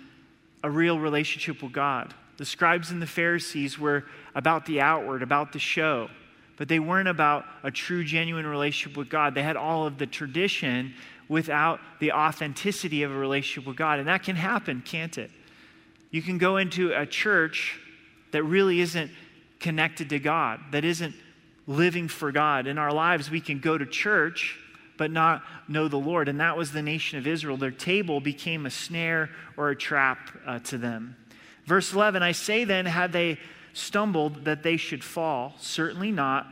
a 0.63 0.69
real 0.69 0.99
relationship 0.99 1.61
with 1.61 1.71
God. 1.71 2.13
The 2.37 2.45
scribes 2.45 2.91
and 2.91 3.01
the 3.01 3.07
Pharisees 3.07 3.79
were 3.79 4.05
about 4.33 4.65
the 4.65 4.81
outward, 4.81 5.21
about 5.21 5.53
the 5.53 5.59
show, 5.59 6.09
but 6.57 6.67
they 6.67 6.79
weren't 6.79 7.07
about 7.07 7.45
a 7.63 7.71
true, 7.71 8.03
genuine 8.03 8.45
relationship 8.45 8.97
with 8.97 9.09
God. 9.09 9.35
They 9.35 9.43
had 9.43 9.55
all 9.55 9.85
of 9.85 9.97
the 9.97 10.05
tradition 10.05 10.93
without 11.27 11.79
the 11.99 12.11
authenticity 12.11 13.03
of 13.03 13.11
a 13.11 13.15
relationship 13.15 13.67
with 13.67 13.77
God. 13.77 13.99
And 13.99 14.07
that 14.07 14.23
can 14.23 14.35
happen, 14.35 14.81
can't 14.85 15.17
it? 15.17 15.31
You 16.11 16.21
can 16.21 16.37
go 16.37 16.57
into 16.57 16.93
a 16.93 17.05
church 17.05 17.79
that 18.31 18.43
really 18.43 18.79
isn't 18.79 19.11
connected 19.65 20.11
to 20.11 20.19
God, 20.19 20.59
that 20.73 20.85
isn't 20.85 21.15
living 21.65 22.07
for 22.07 22.31
God. 22.31 22.67
In 22.67 22.77
our 22.77 22.93
lives, 22.93 23.31
we 23.31 23.41
can 23.41 23.57
go 23.57 23.75
to 23.75 23.85
church 23.87 24.59
but 24.95 25.09
not 25.09 25.41
know 25.67 25.87
the 25.87 25.97
Lord. 25.97 26.29
And 26.29 26.39
that 26.39 26.55
was 26.55 26.71
the 26.71 26.83
nation 26.83 27.17
of 27.17 27.25
Israel. 27.25 27.57
Their 27.57 27.71
table 27.71 28.21
became 28.21 28.67
a 28.67 28.69
snare 28.69 29.31
or 29.57 29.71
a 29.71 29.75
trap 29.75 30.29
uh, 30.45 30.59
to 30.59 30.77
them. 30.77 31.15
Verse 31.65 31.93
11 31.93 32.21
I 32.21 32.31
say 32.31 32.63
then, 32.63 32.85
had 32.85 33.11
they 33.11 33.39
stumbled, 33.73 34.45
that 34.45 34.61
they 34.61 34.77
should 34.77 35.03
fall? 35.03 35.55
Certainly 35.57 36.11
not. 36.11 36.45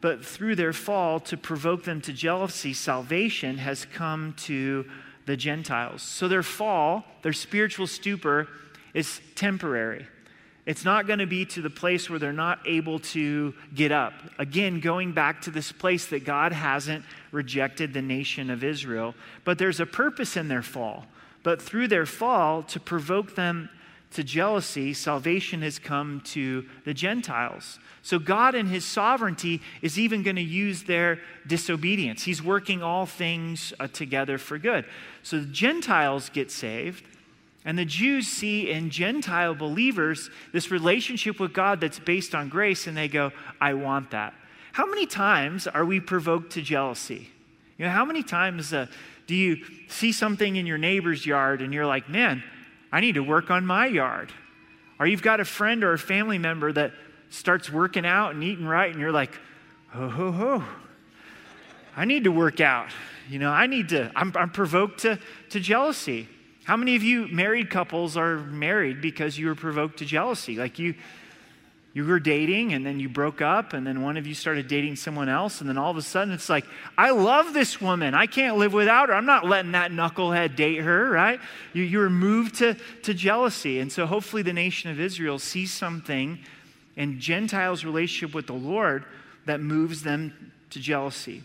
But 0.00 0.24
through 0.24 0.56
their 0.56 0.72
fall, 0.72 1.20
to 1.20 1.36
provoke 1.36 1.84
them 1.84 2.00
to 2.00 2.12
jealousy, 2.14 2.72
salvation 2.72 3.58
has 3.58 3.84
come 3.84 4.32
to 4.44 4.86
the 5.26 5.36
Gentiles. 5.36 6.00
So 6.00 6.26
their 6.26 6.42
fall, 6.42 7.04
their 7.20 7.34
spiritual 7.34 7.86
stupor, 7.86 8.48
is 8.94 9.20
temporary. 9.34 10.06
It's 10.66 10.84
not 10.84 11.06
going 11.06 11.20
to 11.20 11.26
be 11.26 11.44
to 11.46 11.62
the 11.62 11.70
place 11.70 12.10
where 12.10 12.18
they're 12.18 12.32
not 12.32 12.58
able 12.66 12.98
to 12.98 13.54
get 13.72 13.92
up. 13.92 14.14
Again, 14.36 14.80
going 14.80 15.12
back 15.12 15.42
to 15.42 15.52
this 15.52 15.70
place 15.70 16.06
that 16.06 16.24
God 16.24 16.52
hasn't 16.52 17.04
rejected 17.30 17.94
the 17.94 18.02
nation 18.02 18.50
of 18.50 18.64
Israel. 18.64 19.14
But 19.44 19.58
there's 19.58 19.78
a 19.78 19.86
purpose 19.86 20.36
in 20.36 20.48
their 20.48 20.62
fall. 20.62 21.06
But 21.44 21.62
through 21.62 21.86
their 21.86 22.06
fall, 22.06 22.64
to 22.64 22.80
provoke 22.80 23.36
them 23.36 23.68
to 24.12 24.24
jealousy, 24.24 24.92
salvation 24.92 25.62
has 25.62 25.78
come 25.78 26.20
to 26.24 26.64
the 26.84 26.94
Gentiles. 26.94 27.78
So 28.02 28.18
God, 28.18 28.56
in 28.56 28.66
His 28.66 28.84
sovereignty, 28.84 29.60
is 29.82 29.98
even 29.98 30.24
going 30.24 30.36
to 30.36 30.42
use 30.42 30.82
their 30.82 31.20
disobedience. 31.46 32.24
He's 32.24 32.42
working 32.42 32.82
all 32.82 33.06
things 33.06 33.72
uh, 33.78 33.86
together 33.86 34.38
for 34.38 34.58
good. 34.58 34.84
So 35.22 35.40
the 35.40 35.46
Gentiles 35.46 36.28
get 36.28 36.50
saved, 36.50 37.04
and 37.66 37.76
the 37.76 37.84
Jews 37.84 38.28
see 38.28 38.70
in 38.70 38.90
Gentile 38.90 39.54
believers 39.54 40.30
this 40.52 40.70
relationship 40.70 41.40
with 41.40 41.52
God 41.52 41.80
that's 41.80 41.98
based 41.98 42.32
on 42.32 42.48
grace, 42.48 42.86
and 42.86 42.96
they 42.96 43.08
go, 43.08 43.32
I 43.60 43.74
want 43.74 44.12
that. 44.12 44.34
How 44.70 44.86
many 44.86 45.04
times 45.04 45.66
are 45.66 45.84
we 45.84 45.98
provoked 45.98 46.52
to 46.52 46.62
jealousy? 46.62 47.28
You 47.76 47.84
know, 47.84 47.90
how 47.90 48.04
many 48.04 48.22
times 48.22 48.72
uh, 48.72 48.86
do 49.26 49.34
you 49.34 49.64
see 49.88 50.12
something 50.12 50.54
in 50.54 50.64
your 50.64 50.78
neighbor's 50.78 51.26
yard 51.26 51.60
and 51.60 51.74
you're 51.74 51.86
like, 51.86 52.08
man, 52.08 52.42
I 52.92 53.00
need 53.00 53.16
to 53.16 53.22
work 53.22 53.50
on 53.50 53.66
my 53.66 53.86
yard. 53.86 54.32
Or 55.00 55.06
you've 55.06 55.22
got 55.22 55.40
a 55.40 55.44
friend 55.44 55.82
or 55.82 55.92
a 55.92 55.98
family 55.98 56.38
member 56.38 56.72
that 56.72 56.92
starts 57.30 57.70
working 57.70 58.06
out 58.06 58.34
and 58.34 58.44
eating 58.44 58.64
right, 58.64 58.90
and 58.90 59.00
you're 59.00 59.12
like, 59.12 59.36
ho, 59.88 60.08
ho, 60.08 60.30
ho. 60.30 60.64
I 61.96 62.04
need 62.04 62.24
to 62.24 62.32
work 62.32 62.60
out. 62.60 62.90
You 63.28 63.40
know, 63.40 63.50
I 63.50 63.66
need 63.66 63.88
to, 63.88 64.12
I'm, 64.14 64.32
I'm 64.36 64.50
provoked 64.50 65.00
to, 65.00 65.18
to 65.50 65.58
jealousy. 65.58 66.28
How 66.66 66.76
many 66.76 66.96
of 66.96 67.04
you 67.04 67.28
married 67.28 67.70
couples 67.70 68.16
are 68.16 68.38
married 68.38 69.00
because 69.00 69.38
you 69.38 69.46
were 69.46 69.54
provoked 69.54 70.00
to 70.00 70.04
jealousy? 70.04 70.56
Like 70.56 70.80
you, 70.80 70.96
you 71.94 72.04
were 72.04 72.18
dating 72.18 72.72
and 72.72 72.84
then 72.84 72.98
you 72.98 73.08
broke 73.08 73.40
up 73.40 73.72
and 73.72 73.86
then 73.86 74.02
one 74.02 74.16
of 74.16 74.26
you 74.26 74.34
started 74.34 74.66
dating 74.66 74.96
someone 74.96 75.28
else 75.28 75.60
and 75.60 75.70
then 75.70 75.78
all 75.78 75.92
of 75.92 75.96
a 75.96 76.02
sudden 76.02 76.34
it's 76.34 76.48
like 76.48 76.64
i 76.98 77.10
love 77.10 77.54
this 77.54 77.80
woman. 77.80 78.14
I 78.14 78.26
can't 78.26 78.56
live 78.56 78.72
without 78.72 79.10
her. 79.10 79.14
I'm 79.14 79.26
not 79.26 79.46
letting 79.46 79.72
that 79.72 79.92
knucklehead 79.92 80.56
date 80.56 80.78
her 80.78 81.08
right? 81.08 81.38
You, 81.72 81.84
you 81.84 81.98
were 81.98 82.10
moved 82.10 82.56
to, 82.56 82.74
to 83.04 83.14
jealousy. 83.14 83.78
And 83.78 83.92
so 83.92 84.04
hopefully 84.04 84.42
the 84.42 84.52
nation 84.52 84.90
of 84.90 84.98
israel 84.98 85.38
sees 85.38 85.72
something 85.72 86.40
in 86.96 87.20
gentiles 87.20 87.84
relationship 87.84 88.34
with 88.34 88.48
the 88.48 88.54
lord 88.54 89.04
that 89.44 89.60
moves 89.60 90.02
them 90.02 90.52
to 90.70 90.80
jealousy. 90.80 91.44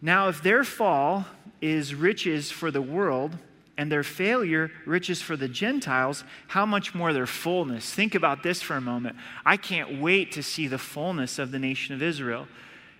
Now 0.00 0.28
if 0.28 0.40
their 0.40 0.62
fall 0.62 1.26
is 1.60 1.96
riches 1.96 2.52
for 2.52 2.70
the 2.70 2.80
world 2.80 3.36
and 3.80 3.90
their 3.90 4.02
failure 4.02 4.70
riches 4.84 5.22
for 5.22 5.38
the 5.38 5.48
Gentiles, 5.48 6.22
how 6.48 6.66
much 6.66 6.94
more 6.94 7.14
their 7.14 7.26
fullness? 7.26 7.94
Think 7.94 8.14
about 8.14 8.42
this 8.42 8.60
for 8.60 8.76
a 8.76 8.80
moment. 8.80 9.16
I 9.46 9.56
can't 9.56 10.02
wait 10.02 10.32
to 10.32 10.42
see 10.42 10.66
the 10.66 10.76
fullness 10.76 11.38
of 11.38 11.50
the 11.50 11.58
nation 11.58 11.94
of 11.94 12.02
Israel. 12.02 12.46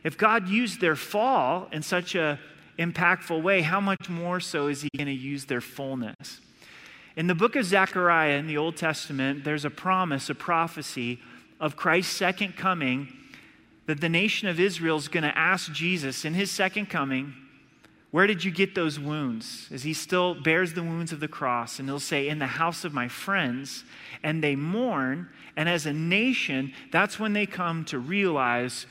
If 0.05 0.17
God 0.17 0.49
used 0.49 0.81
their 0.81 0.97
fall 0.97 1.69
in 1.71 1.83
such 1.83 2.15
a 2.15 2.41
impactful 2.79 3.43
way, 3.43 3.61
how 3.61 3.79
much 3.79 4.09
more 4.09 4.41
so 4.41 4.69
is 4.69 4.81
he 4.81 4.89
going 4.97 5.07
to 5.07 5.13
use 5.13 5.45
their 5.45 5.61
fullness? 5.61 6.41
In 7.15 7.27
the 7.27 7.35
book 7.35 7.57
of 7.57 7.67
Zechariah 7.67 8.39
in 8.39 8.47
the 8.47 8.57
Old 8.57 8.79
Testament, 8.79 9.45
there's 9.45 9.67
a 9.67 9.71
promise, 9.71 10.31
a 10.31 10.35
prophecy 10.35 11.21
of 11.61 11.77
Christ's 11.77 12.17
second 12.17 12.57
coming 12.57 13.13
that 13.85 14.01
the 14.01 14.09
nation 14.09 14.49
of 14.49 14.59
Israel 14.59 14.97
is 14.97 15.09
going 15.09 15.25
to 15.25 15.37
ask 15.37 15.73
Jesus 15.73 16.25
in 16.25 16.33
his 16.33 16.51
second 16.51 16.87
coming 16.89 17.35
where 18.11 18.27
did 18.27 18.43
you 18.43 18.51
get 18.51 18.75
those 18.75 18.99
wounds? 18.99 19.69
As 19.73 19.85
he 19.85 19.95
still 19.95 20.35
bears 20.35 20.73
the 20.73 20.83
wounds 20.83 21.13
of 21.13 21.21
the 21.21 21.29
cross, 21.29 21.79
and 21.79 21.89
he'll 21.89 22.01
say, 22.01 22.29
In 22.29 22.41
the 22.41 22.47
house 22.47 22.85
of 22.85 22.93
my 22.93 23.07
friends, 23.07 23.85
and 24.23 24.43
they 24.43 24.57
mourn. 24.57 25.29
And 25.57 25.69
as 25.69 25.87
a 25.87 25.93
nation, 25.93 26.73
that's 26.91 27.21
when 27.21 27.35
they 27.35 27.47
come 27.47 27.85
to 27.87 27.99
realize 27.99 28.87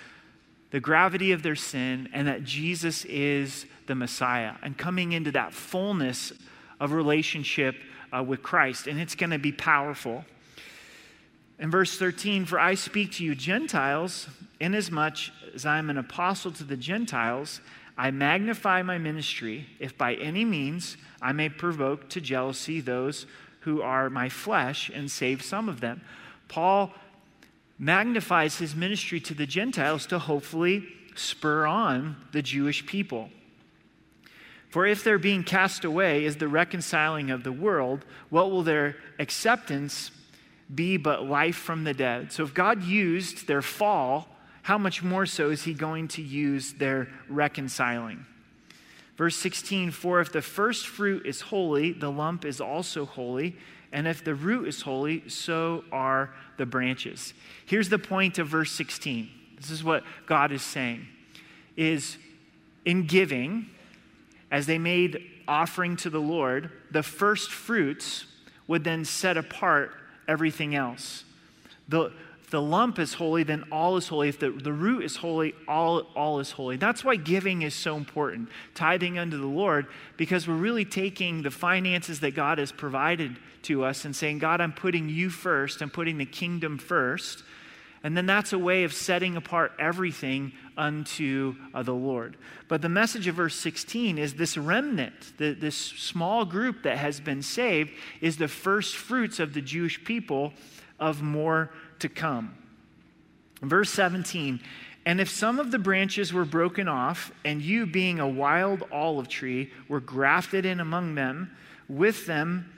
the 0.71 0.79
gravity 0.79 1.31
of 1.31 1.41
their 1.41 1.55
sin 1.55 2.09
and 2.13 2.27
that 2.27 2.43
Jesus 2.43 3.03
is 3.05 3.65
the 3.87 3.95
Messiah, 3.95 4.53
and 4.61 4.77
coming 4.77 5.13
into 5.13 5.31
that 5.31 5.53
fullness 5.53 6.31
of 6.79 6.91
relationship 6.91 7.75
uh, 8.15 8.23
with 8.23 8.43
Christ. 8.43 8.87
And 8.87 8.99
it's 8.99 9.15
going 9.15 9.31
to 9.31 9.39
be 9.39 9.51
powerful. 9.51 10.23
In 11.57 11.71
verse 11.71 11.97
13, 11.97 12.45
for 12.45 12.59
I 12.59 12.75
speak 12.75 13.11
to 13.13 13.25
you, 13.25 13.35
Gentiles, 13.35 14.29
inasmuch 14.61 15.17
as 15.53 15.65
I 15.65 15.77
am 15.77 15.89
an 15.89 15.97
apostle 15.97 16.51
to 16.53 16.63
the 16.63 16.77
Gentiles 16.77 17.59
I 17.99 18.11
magnify 18.11 18.81
my 18.81 18.97
ministry 18.97 19.67
if 19.77 19.97
by 19.97 20.13
any 20.15 20.45
means 20.45 20.95
I 21.21 21.33
may 21.33 21.49
provoke 21.49 22.07
to 22.11 22.21
jealousy 22.21 22.79
those 22.79 23.25
who 23.59 23.81
are 23.81 24.09
my 24.09 24.29
flesh 24.29 24.89
and 24.89 25.11
save 25.11 25.43
some 25.43 25.67
of 25.67 25.81
them. 25.81 25.99
Paul 26.47 26.93
magnifies 27.77 28.57
his 28.57 28.73
ministry 28.73 29.19
to 29.19 29.33
the 29.33 29.45
Gentiles 29.45 30.05
to 30.07 30.17
hopefully 30.17 30.87
spur 31.13 31.65
on 31.65 32.15
the 32.31 32.41
Jewish 32.41 32.85
people. 32.85 33.31
For 34.69 34.85
if 34.85 35.03
their 35.03 35.19
being 35.19 35.43
cast 35.43 35.83
away 35.83 36.23
is 36.23 36.37
the 36.37 36.47
reconciling 36.47 37.29
of 37.29 37.43
the 37.43 37.51
world, 37.51 38.05
what 38.29 38.49
will 38.49 38.63
their 38.63 38.95
acceptance 39.19 40.11
be 40.73 40.95
but 40.95 41.25
life 41.25 41.57
from 41.57 41.83
the 41.83 41.93
dead. 41.93 42.31
So 42.31 42.43
if 42.43 42.53
God 42.53 42.81
used 42.81 43.45
their 43.47 43.61
fall, 43.61 44.29
how 44.61 44.77
much 44.77 45.03
more 45.03 45.25
so 45.25 45.49
is 45.49 45.63
he 45.63 45.73
going 45.73 46.07
to 46.09 46.21
use 46.21 46.73
their 46.73 47.07
reconciling? 47.27 48.25
Verse 49.17 49.35
16, 49.35 49.91
for 49.91 50.21
if 50.21 50.31
the 50.31 50.41
first 50.41 50.87
fruit 50.87 51.25
is 51.25 51.41
holy, 51.41 51.91
the 51.91 52.09
lump 52.09 52.45
is 52.45 52.61
also 52.61 53.05
holy. 53.05 53.57
And 53.91 54.07
if 54.07 54.23
the 54.23 54.35
root 54.35 54.67
is 54.67 54.81
holy, 54.81 55.27
so 55.27 55.83
are 55.91 56.33
the 56.57 56.65
branches. 56.65 57.33
Here's 57.65 57.89
the 57.89 57.99
point 57.99 58.37
of 58.37 58.47
verse 58.47 58.71
16. 58.71 59.29
This 59.57 59.71
is 59.71 59.83
what 59.83 60.03
God 60.25 60.51
is 60.51 60.61
saying 60.61 61.07
is 61.75 62.17
in 62.83 63.07
giving, 63.07 63.65
as 64.51 64.65
they 64.65 64.77
made 64.77 65.21
offering 65.47 65.95
to 65.95 66.09
the 66.09 66.19
Lord, 66.19 66.69
the 66.91 67.03
first 67.03 67.51
fruits 67.51 68.25
would 68.67 68.83
then 68.83 69.05
set 69.05 69.37
apart 69.37 69.93
everything 70.27 70.75
else. 70.75 71.23
The, 71.87 72.11
if 72.49 72.53
the 72.53 72.61
lump 72.63 72.97
is 72.97 73.13
holy, 73.13 73.43
then 73.43 73.63
all 73.71 73.95
is 73.95 74.07
holy. 74.07 74.27
If 74.27 74.39
the, 74.39 74.49
the 74.49 74.73
root 74.73 75.03
is 75.03 75.17
holy, 75.17 75.53
all, 75.67 75.99
all 76.15 76.39
is 76.39 76.49
holy. 76.49 76.77
That's 76.77 77.03
why 77.03 77.15
giving 77.15 77.61
is 77.61 77.75
so 77.75 77.95
important, 77.95 78.49
tithing 78.73 79.19
unto 79.19 79.37
the 79.39 79.45
Lord, 79.45 79.85
because 80.17 80.47
we're 80.47 80.55
really 80.55 80.83
taking 80.83 81.43
the 81.43 81.51
finances 81.51 82.21
that 82.21 82.31
God 82.31 82.57
has 82.57 82.71
provided 82.71 83.37
to 83.61 83.83
us 83.83 84.03
and 84.03 84.15
saying, 84.15 84.39
God, 84.39 84.61
I'm 84.61 84.73
putting 84.73 85.09
you 85.09 85.29
first, 85.29 85.83
I'm 85.83 85.91
putting 85.91 86.17
the 86.17 86.25
kingdom 86.25 86.79
first. 86.79 87.43
And 88.03 88.17
then 88.17 88.25
that's 88.25 88.51
a 88.51 88.57
way 88.57 88.83
of 88.83 88.93
setting 88.93 89.37
apart 89.37 89.73
everything 89.77 90.53
unto 90.75 91.53
uh, 91.75 91.83
the 91.83 91.93
Lord. 91.93 92.35
But 92.67 92.81
the 92.81 92.89
message 92.89 93.27
of 93.27 93.35
verse 93.35 93.57
16 93.57 94.17
is 94.17 94.33
this 94.33 94.57
remnant, 94.57 95.37
the, 95.37 95.53
this 95.53 95.75
small 95.75 96.45
group 96.45 96.81
that 96.81 96.97
has 96.97 97.19
been 97.19 97.43
saved, 97.43 97.91
is 98.21 98.37
the 98.37 98.47
first 98.47 98.95
fruits 98.95 99.39
of 99.39 99.53
the 99.53 99.61
Jewish 99.61 100.03
people 100.03 100.53
of 100.99 101.21
more 101.21 101.69
to 101.99 102.09
come. 102.09 102.55
Verse 103.61 103.89
17 103.89 104.59
And 105.05 105.19
if 105.19 105.29
some 105.29 105.59
of 105.59 105.71
the 105.71 105.79
branches 105.79 106.33
were 106.33 106.45
broken 106.45 106.87
off, 106.87 107.31
and 107.43 107.61
you, 107.61 107.85
being 107.85 108.19
a 108.19 108.27
wild 108.27 108.83
olive 108.91 109.27
tree, 109.27 109.71
were 109.87 109.99
grafted 109.99 110.65
in 110.65 110.79
among 110.79 111.15
them, 111.15 111.51
with 111.87 112.25
them 112.25 112.73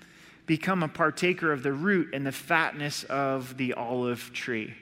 become 0.46 0.84
a 0.84 0.88
partaker 0.88 1.52
of 1.52 1.64
the 1.64 1.74
root 1.74 2.10
and 2.14 2.26
the 2.26 2.32
fatness 2.32 3.04
of 3.06 3.58
the 3.58 3.74
olive 3.74 4.32
tree. 4.34 4.74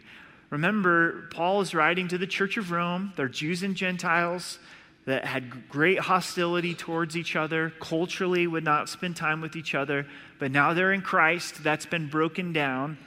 Remember, 0.49 1.27
Paul 1.31 1.61
is 1.61 1.75
writing 1.75 2.07
to 2.07 2.17
the 2.17 2.25
church 2.25 2.57
of 2.57 2.71
Rome. 2.71 3.13
They're 3.15 3.27
Jews 3.27 3.61
and 3.61 3.75
Gentiles 3.75 4.57
that 5.05 5.25
had 5.25 5.69
great 5.69 5.99
hostility 5.99 6.73
towards 6.73 7.15
each 7.15 7.35
other, 7.35 7.73
culturally 7.79 8.47
would 8.47 8.63
not 8.63 8.89
spend 8.89 9.15
time 9.15 9.41
with 9.41 9.55
each 9.55 9.73
other, 9.73 10.05
but 10.37 10.51
now 10.51 10.73
they're 10.73 10.93
in 10.93 11.01
Christ. 11.01 11.63
That's 11.63 11.85
been 11.85 12.07
broken 12.07 12.53
down. 12.53 12.97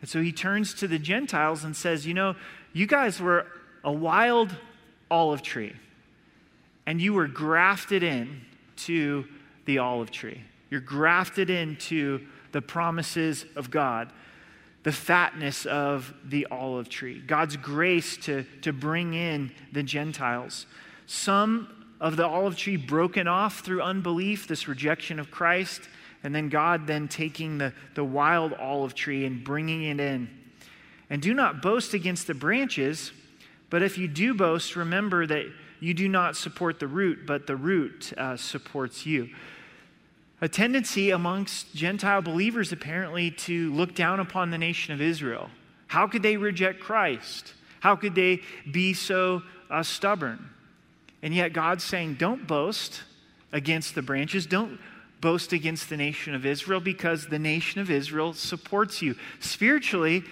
And 0.00 0.08
so 0.08 0.20
he 0.20 0.32
turns 0.32 0.74
to 0.74 0.88
the 0.88 0.98
Gentiles 0.98 1.64
and 1.64 1.74
says, 1.74 2.06
You 2.06 2.14
know, 2.14 2.36
you 2.72 2.86
guys 2.86 3.20
were 3.20 3.46
a 3.84 3.92
wild 3.92 4.54
olive 5.10 5.42
tree, 5.42 5.74
and 6.86 7.00
you 7.00 7.14
were 7.14 7.28
grafted 7.28 8.02
in 8.02 8.42
to 8.76 9.24
the 9.64 9.78
olive 9.78 10.10
tree. 10.10 10.42
You're 10.70 10.80
grafted 10.80 11.50
into 11.50 12.20
the 12.52 12.62
promises 12.62 13.44
of 13.54 13.70
God, 13.70 14.12
the 14.82 14.92
fatness 14.92 15.66
of 15.66 16.12
the 16.24 16.46
olive 16.50 16.88
tree, 16.88 17.20
God's 17.20 17.56
grace 17.56 18.16
to, 18.18 18.44
to 18.62 18.72
bring 18.72 19.14
in 19.14 19.52
the 19.72 19.82
Gentiles. 19.82 20.66
Some 21.06 21.68
of 22.00 22.16
the 22.16 22.26
olive 22.26 22.56
tree 22.56 22.76
broken 22.76 23.26
off 23.26 23.60
through 23.60 23.82
unbelief, 23.82 24.46
this 24.46 24.68
rejection 24.68 25.18
of 25.18 25.30
Christ, 25.30 25.82
and 26.22 26.34
then 26.34 26.48
God 26.48 26.86
then 26.86 27.08
taking 27.08 27.58
the, 27.58 27.72
the 27.94 28.04
wild 28.04 28.52
olive 28.54 28.94
tree 28.94 29.24
and 29.24 29.44
bringing 29.44 29.84
it 29.84 30.00
in. 30.00 30.28
And 31.08 31.22
do 31.22 31.34
not 31.34 31.62
boast 31.62 31.94
against 31.94 32.26
the 32.26 32.34
branches, 32.34 33.12
but 33.70 33.82
if 33.82 33.98
you 33.98 34.08
do 34.08 34.34
boast, 34.34 34.76
remember 34.76 35.26
that 35.26 35.46
you 35.78 35.94
do 35.94 36.08
not 36.08 36.36
support 36.36 36.80
the 36.80 36.86
root, 36.86 37.26
but 37.26 37.46
the 37.46 37.56
root 37.56 38.12
uh, 38.16 38.36
supports 38.36 39.06
you 39.06 39.28
a 40.40 40.48
tendency 40.48 41.10
amongst 41.10 41.74
Gentile 41.74 42.20
believers 42.20 42.72
apparently 42.72 43.30
to 43.30 43.72
look 43.72 43.94
down 43.94 44.20
upon 44.20 44.50
the 44.50 44.58
nation 44.58 44.92
of 44.92 45.00
Israel. 45.00 45.50
How 45.86 46.06
could 46.06 46.22
they 46.22 46.36
reject 46.36 46.80
Christ? 46.80 47.54
How 47.80 47.96
could 47.96 48.14
they 48.14 48.42
be 48.70 48.92
so 48.92 49.42
uh, 49.70 49.82
stubborn? 49.82 50.50
And 51.22 51.34
yet 51.34 51.52
God's 51.52 51.84
saying, 51.84 52.14
don't 52.14 52.46
boast 52.46 53.02
against 53.52 53.94
the 53.94 54.02
branches. 54.02 54.46
Don't 54.46 54.78
boast 55.20 55.52
against 55.52 55.88
the 55.88 55.96
nation 55.96 56.34
of 56.34 56.44
Israel 56.44 56.80
because 56.80 57.26
the 57.26 57.38
nation 57.38 57.80
of 57.80 57.90
Israel 57.90 58.32
supports 58.32 59.02
you. 59.02 59.14
Spiritually, 59.40 60.24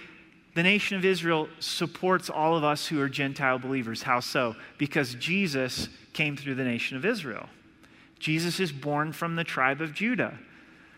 the 0.55 0.63
nation 0.63 0.97
of 0.97 1.05
Israel 1.05 1.49
supports 1.59 2.31
all 2.31 2.57
of 2.57 2.65
us 2.65 2.87
who 2.87 3.01
are 3.01 3.09
Gentile 3.09 3.59
believers. 3.59 4.03
How 4.03 4.21
so? 4.21 4.55
Because 4.79 5.15
Jesus 5.15 5.89
came 6.13 6.37
through 6.37 6.55
the 6.55 6.65
nation 6.65 6.97
of 6.97 7.05
Israel. 7.05 7.49
Jesus 8.19 8.61
is 8.61 8.73
born 8.73 9.13
from 9.13 9.37
the 9.37 9.45
tribe 9.45 9.81
of 9.81 9.93
Judah. 9.93 10.39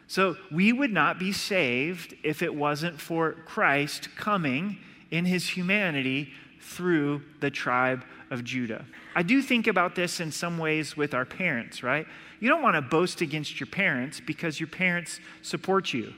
So 0.09 0.37
we 0.53 0.72
would 0.72 0.92
not 0.92 1.18
be 1.18 1.33
saved 1.33 2.14
if 2.22 2.42
it 2.42 2.55
wasn't 2.55 3.01
for 3.01 3.33
Christ 3.33 4.14
coming 4.16 4.79
in 5.11 5.25
his 5.25 5.49
humanity 5.49 6.33
through 6.61 7.22
the 7.40 7.51
tribe 7.51 8.05
of 8.30 8.44
Judah. 8.44 8.84
I 9.14 9.22
do 9.22 9.40
think 9.40 9.66
about 9.66 9.94
this 9.94 10.20
in 10.20 10.32
some 10.32 10.58
ways 10.58 10.96
with 10.96 11.14
our 11.14 11.24
parents, 11.24 11.82
right? 11.82 12.06
You 12.40 12.48
don't 12.48 12.62
want 12.62 12.74
to 12.76 12.82
boast 12.82 13.20
against 13.20 13.60
your 13.60 13.66
parents 13.68 14.20
because 14.20 14.60
your 14.60 14.66
parents 14.68 15.20
support 15.42 15.92
you. 15.92 16.12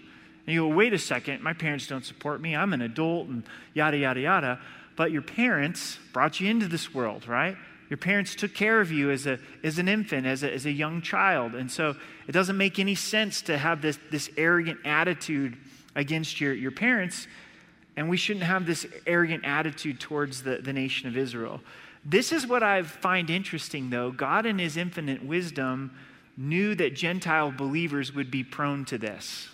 And 0.47 0.55
you 0.55 0.69
go, 0.69 0.75
wait 0.75 0.95
a 0.95 0.99
second, 0.99 1.43
my 1.43 1.53
parents 1.53 1.87
don't 1.87 2.05
support 2.05 2.41
me. 2.41 2.57
I'm 2.57 2.73
an 2.73 2.81
adult 2.81 3.29
and 3.29 3.43
yada, 3.75 3.99
yada, 3.99 4.21
yada. 4.21 4.61
But 4.97 5.13
your 5.13 5.23
parents 5.23 5.99
brought 6.13 6.41
you 6.41 6.49
into 6.49 6.67
this 6.67 6.95
world, 6.95 7.29
right? 7.29 7.57
Your 7.91 7.99
parents 7.99 8.35
took 8.35 8.55
care 8.55 8.81
of 8.81 8.91
you 8.91 9.11
as, 9.11 9.27
a, 9.27 9.39
as 9.63 9.79
an 9.79 9.89
infant, 9.89 10.27
as 10.27 10.43
a, 10.43 10.53
as 10.53 10.67
a 10.67 10.73
young 10.73 11.01
child. 11.01 11.55
And 11.55 11.71
so 11.71 11.95
it 12.27 12.33
doesn't 12.33 12.57
make 12.57 12.79
any 12.79 12.95
sense 12.95 13.43
to 13.43 13.57
have 13.57 13.81
this, 13.81 13.99
this 14.11 14.31
arrogant 14.37 14.81
attitude 14.85 15.57
against 15.95 16.41
your, 16.41 16.53
your 16.53 16.71
parents. 16.71 17.27
And 17.97 18.09
we 18.09 18.17
shouldn't 18.17 18.45
have 18.45 18.67
this 18.67 18.87
arrogant 19.07 19.45
attitude 19.45 20.01
towards 20.01 20.43
the, 20.43 20.57
the 20.57 20.73
nation 20.73 21.09
of 21.09 21.17
Israel. 21.17 21.61
This 22.05 22.33
is 22.33 22.47
what 22.47 22.63
I 22.63 22.83
find 22.83 23.29
interesting, 23.29 23.91
though. 23.91 24.11
God, 24.11 24.47
in 24.47 24.59
his 24.59 24.77
infinite 24.77 25.25
wisdom, 25.25 25.93
knew 26.37 26.75
that 26.77 26.95
Gentile 26.95 27.51
believers 27.51 28.15
would 28.15 28.31
be 28.31 28.45
prone 28.45 28.85
to 28.87 28.99
this. 28.99 29.49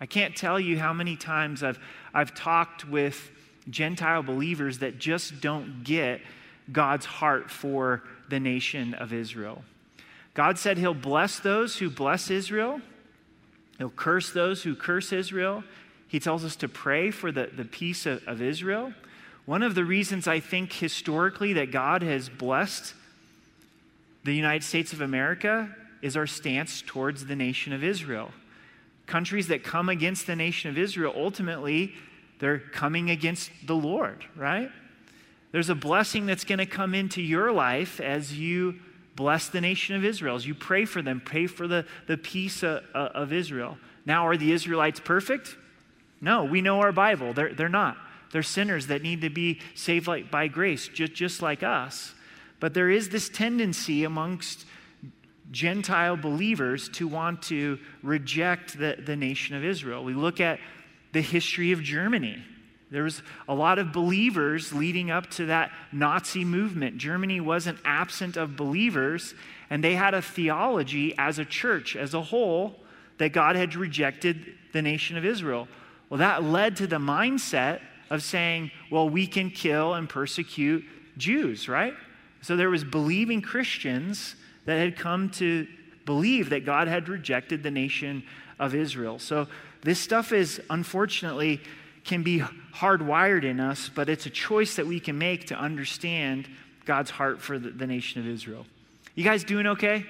I 0.00 0.06
can't 0.06 0.34
tell 0.34 0.58
you 0.58 0.78
how 0.78 0.94
many 0.94 1.16
times 1.16 1.62
I've, 1.62 1.78
I've 2.14 2.34
talked 2.34 2.88
with 2.88 3.30
Gentile 3.68 4.22
believers 4.22 4.78
that 4.78 4.98
just 4.98 5.40
don't 5.40 5.84
get 5.84 6.22
God's 6.72 7.04
heart 7.04 7.50
for 7.50 8.02
the 8.30 8.40
nation 8.40 8.94
of 8.94 9.12
Israel. 9.12 9.62
God 10.32 10.58
said 10.58 10.78
he'll 10.78 10.94
bless 10.94 11.38
those 11.40 11.76
who 11.76 11.90
bless 11.90 12.30
Israel, 12.30 12.80
he'll 13.78 13.90
curse 13.90 14.32
those 14.32 14.62
who 14.62 14.74
curse 14.74 15.12
Israel. 15.12 15.62
He 16.08 16.18
tells 16.18 16.44
us 16.44 16.56
to 16.56 16.68
pray 16.68 17.12
for 17.12 17.30
the, 17.30 17.50
the 17.56 17.64
peace 17.64 18.04
of, 18.04 18.26
of 18.26 18.42
Israel. 18.42 18.92
One 19.46 19.62
of 19.62 19.74
the 19.74 19.84
reasons 19.84 20.28
I 20.28 20.40
think 20.40 20.72
historically 20.72 21.52
that 21.54 21.72
God 21.72 22.02
has 22.02 22.28
blessed 22.28 22.94
the 24.24 24.34
United 24.34 24.62
States 24.62 24.92
of 24.92 25.00
America 25.00 25.74
is 26.02 26.16
our 26.16 26.26
stance 26.26 26.82
towards 26.86 27.26
the 27.26 27.36
nation 27.36 27.72
of 27.72 27.82
Israel. 27.82 28.30
Countries 29.06 29.48
that 29.48 29.64
come 29.64 29.88
against 29.88 30.26
the 30.26 30.36
nation 30.36 30.70
of 30.70 30.78
Israel, 30.78 31.12
ultimately, 31.16 31.94
they're 32.38 32.58
coming 32.58 33.10
against 33.10 33.50
the 33.66 33.74
Lord, 33.74 34.24
right? 34.36 34.70
There's 35.52 35.68
a 35.68 35.74
blessing 35.74 36.26
that's 36.26 36.44
going 36.44 36.58
to 36.58 36.66
come 36.66 36.94
into 36.94 37.20
your 37.20 37.50
life 37.50 38.00
as 38.00 38.38
you 38.38 38.76
bless 39.16 39.48
the 39.48 39.60
nation 39.60 39.96
of 39.96 40.04
Israel, 40.04 40.36
as 40.36 40.46
you 40.46 40.54
pray 40.54 40.84
for 40.84 41.02
them, 41.02 41.20
pray 41.20 41.46
for 41.46 41.66
the, 41.66 41.84
the 42.06 42.16
peace 42.16 42.62
of, 42.62 42.84
of 42.94 43.32
Israel. 43.32 43.76
Now, 44.06 44.26
are 44.26 44.36
the 44.36 44.52
Israelites 44.52 45.00
perfect? 45.00 45.56
No, 46.20 46.44
we 46.44 46.60
know 46.62 46.80
our 46.80 46.92
Bible. 46.92 47.32
They're, 47.32 47.52
they're 47.52 47.68
not. 47.68 47.96
They're 48.32 48.42
sinners 48.42 48.86
that 48.88 49.02
need 49.02 49.22
to 49.22 49.30
be 49.30 49.60
saved 49.74 50.06
like, 50.06 50.30
by 50.30 50.48
grace, 50.48 50.88
just, 50.88 51.14
just 51.14 51.42
like 51.42 51.62
us. 51.62 52.14
But 52.60 52.74
there 52.74 52.90
is 52.90 53.08
this 53.08 53.28
tendency 53.28 54.04
amongst 54.04 54.66
Gentile 55.50 56.16
believers 56.16 56.88
to 56.90 57.08
want 57.08 57.42
to 57.44 57.78
reject 58.02 58.78
the, 58.78 58.96
the 59.04 59.16
nation 59.16 59.56
of 59.56 59.64
Israel. 59.64 60.04
We 60.04 60.14
look 60.14 60.40
at 60.40 60.60
the 61.12 61.20
history 61.20 61.72
of 61.72 61.82
Germany. 61.82 62.42
There 62.90 63.02
was 63.04 63.22
a 63.48 63.54
lot 63.54 63.78
of 63.78 63.92
believers 63.92 64.72
leading 64.72 65.10
up 65.10 65.30
to 65.30 65.46
that 65.46 65.72
Nazi 65.92 66.44
movement. 66.44 66.98
Germany 66.98 67.40
wasn't 67.40 67.78
absent 67.84 68.36
of 68.36 68.56
believers, 68.56 69.34
and 69.70 69.82
they 69.82 69.94
had 69.94 70.14
a 70.14 70.22
theology 70.22 71.14
as 71.16 71.38
a 71.38 71.44
church, 71.44 71.96
as 71.96 72.14
a 72.14 72.22
whole, 72.22 72.76
that 73.18 73.32
God 73.32 73.56
had 73.56 73.74
rejected 73.74 74.54
the 74.72 74.82
nation 74.82 75.16
of 75.16 75.24
Israel. 75.24 75.68
Well, 76.08 76.18
that 76.18 76.42
led 76.42 76.76
to 76.76 76.86
the 76.86 76.98
mindset 76.98 77.80
of 78.10 78.22
saying, 78.22 78.70
well, 78.90 79.08
we 79.08 79.26
can 79.26 79.50
kill 79.50 79.94
and 79.94 80.08
persecute 80.08 80.84
Jews, 81.16 81.68
right? 81.68 81.94
So 82.42 82.56
there 82.56 82.70
was 82.70 82.84
believing 82.84 83.40
Christians 83.40 84.34
that 84.66 84.78
had 84.78 84.96
come 84.96 85.30
to 85.30 85.66
believe 86.04 86.50
that 86.50 86.66
God 86.66 86.88
had 86.88 87.08
rejected 87.08 87.62
the 87.62 87.70
nation 87.70 88.22
of 88.58 88.74
Israel. 88.74 89.18
So 89.18 89.46
this 89.82 90.00
stuff 90.00 90.32
is 90.32 90.60
unfortunately 90.70 91.60
can 92.04 92.22
be 92.22 92.42
hardwired 92.74 93.44
in 93.44 93.60
us, 93.60 93.90
but 93.94 94.08
it's 94.08 94.26
a 94.26 94.30
choice 94.30 94.76
that 94.76 94.86
we 94.86 94.98
can 94.98 95.18
make 95.18 95.46
to 95.48 95.54
understand 95.54 96.48
God's 96.84 97.10
heart 97.10 97.40
for 97.40 97.58
the, 97.58 97.70
the 97.70 97.86
nation 97.86 98.20
of 98.20 98.26
Israel. 98.26 98.66
You 99.14 99.24
guys 99.24 99.44
doing 99.44 99.66
okay? 99.66 100.04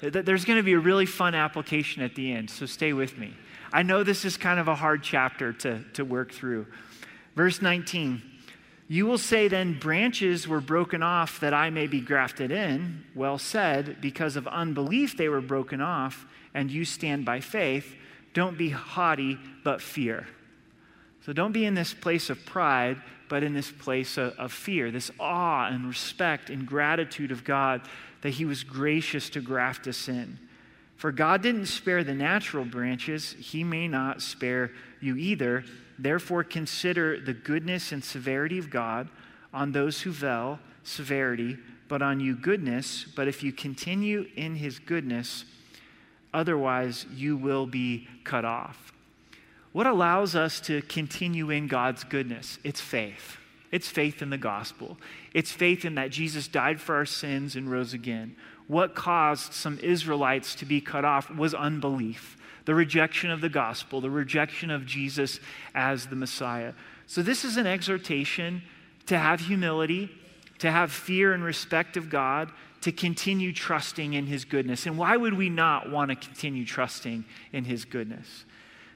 There's 0.00 0.44
going 0.44 0.58
to 0.58 0.62
be 0.62 0.72
a 0.72 0.78
really 0.78 1.06
fun 1.06 1.34
application 1.34 2.02
at 2.02 2.14
the 2.14 2.32
end, 2.32 2.50
so 2.50 2.66
stay 2.66 2.92
with 2.92 3.16
me. 3.16 3.34
I 3.72 3.82
know 3.82 4.02
this 4.02 4.24
is 4.24 4.36
kind 4.36 4.60
of 4.60 4.68
a 4.68 4.74
hard 4.74 5.02
chapter 5.02 5.52
to, 5.52 5.82
to 5.94 6.04
work 6.04 6.32
through. 6.32 6.66
Verse 7.34 7.60
19 7.60 8.22
You 8.88 9.06
will 9.06 9.18
say 9.18 9.48
then, 9.48 9.78
branches 9.78 10.46
were 10.46 10.60
broken 10.60 11.02
off 11.02 11.40
that 11.40 11.54
I 11.54 11.70
may 11.70 11.86
be 11.86 12.00
grafted 12.00 12.50
in. 12.50 13.04
Well 13.14 13.38
said, 13.38 14.00
because 14.00 14.36
of 14.36 14.46
unbelief 14.46 15.16
they 15.16 15.28
were 15.28 15.40
broken 15.40 15.80
off, 15.80 16.26
and 16.52 16.70
you 16.70 16.84
stand 16.84 17.24
by 17.24 17.40
faith. 17.40 17.94
Don't 18.32 18.58
be 18.58 18.70
haughty, 18.70 19.38
but 19.62 19.80
fear. 19.80 20.26
So 21.24 21.32
don't 21.32 21.52
be 21.52 21.64
in 21.64 21.74
this 21.74 21.94
place 21.94 22.28
of 22.28 22.44
pride, 22.44 23.00
but 23.28 23.42
in 23.42 23.54
this 23.54 23.70
place 23.70 24.18
of, 24.18 24.34
of, 24.38 24.52
fear, 24.52 24.90
this 24.90 25.10
awe 25.18 25.68
and 25.68 25.86
respect 25.86 26.50
and 26.50 26.66
gratitude 26.66 27.30
of 27.30 27.44
God 27.44 27.80
that 28.20 28.30
He 28.30 28.44
was 28.44 28.62
gracious 28.62 29.30
to 29.30 29.40
graft 29.40 29.86
us 29.86 30.08
in. 30.08 30.38
For 30.96 31.12
God 31.12 31.42
didn't 31.42 31.66
spare 31.66 32.04
the 32.04 32.14
natural 32.14 32.64
branches, 32.64 33.34
He 33.38 33.64
may 33.64 33.88
not 33.88 34.20
spare 34.20 34.72
you 35.00 35.16
either. 35.16 35.64
Therefore, 35.98 36.44
consider 36.44 37.20
the 37.20 37.34
goodness 37.34 37.92
and 37.92 38.02
severity 38.02 38.58
of 38.58 38.70
God 38.70 39.08
on 39.52 39.72
those 39.72 40.02
who 40.02 40.12
fell, 40.12 40.58
severity, 40.82 41.56
but 41.88 42.02
on 42.02 42.20
you, 42.20 42.34
goodness. 42.34 43.04
But 43.14 43.28
if 43.28 43.42
you 43.42 43.52
continue 43.52 44.26
in 44.36 44.56
His 44.56 44.78
goodness, 44.78 45.44
otherwise 46.32 47.06
you 47.14 47.36
will 47.36 47.66
be 47.66 48.08
cut 48.24 48.44
off. 48.44 48.92
What 49.72 49.86
allows 49.86 50.36
us 50.36 50.60
to 50.60 50.82
continue 50.82 51.50
in 51.50 51.66
God's 51.66 52.04
goodness? 52.04 52.58
It's 52.64 52.80
faith. 52.80 53.38
It's 53.72 53.88
faith 53.88 54.22
in 54.22 54.30
the 54.30 54.38
gospel. 54.38 54.96
It's 55.32 55.50
faith 55.50 55.84
in 55.84 55.96
that 55.96 56.10
Jesus 56.10 56.46
died 56.46 56.80
for 56.80 56.94
our 56.94 57.04
sins 57.04 57.56
and 57.56 57.68
rose 57.68 57.92
again. 57.92 58.36
What 58.68 58.94
caused 58.94 59.52
some 59.52 59.80
Israelites 59.80 60.54
to 60.56 60.64
be 60.64 60.80
cut 60.80 61.04
off 61.04 61.28
was 61.28 61.54
unbelief, 61.54 62.36
the 62.64 62.74
rejection 62.74 63.30
of 63.30 63.40
the 63.40 63.48
gospel, 63.48 64.00
the 64.00 64.10
rejection 64.10 64.70
of 64.70 64.86
Jesus 64.86 65.40
as 65.74 66.06
the 66.06 66.16
Messiah. 66.16 66.72
So, 67.06 67.22
this 67.22 67.44
is 67.44 67.56
an 67.56 67.66
exhortation 67.66 68.62
to 69.06 69.18
have 69.18 69.40
humility, 69.40 70.10
to 70.58 70.70
have 70.70 70.90
fear 70.90 71.34
and 71.34 71.44
respect 71.44 71.96
of 71.96 72.08
God, 72.08 72.50
to 72.80 72.92
continue 72.92 73.52
trusting 73.52 74.14
in 74.14 74.26
His 74.26 74.44
goodness. 74.44 74.86
And 74.86 74.96
why 74.96 75.16
would 75.16 75.34
we 75.34 75.50
not 75.50 75.90
want 75.90 76.10
to 76.10 76.16
continue 76.16 76.64
trusting 76.64 77.24
in 77.52 77.64
His 77.64 77.84
goodness? 77.84 78.44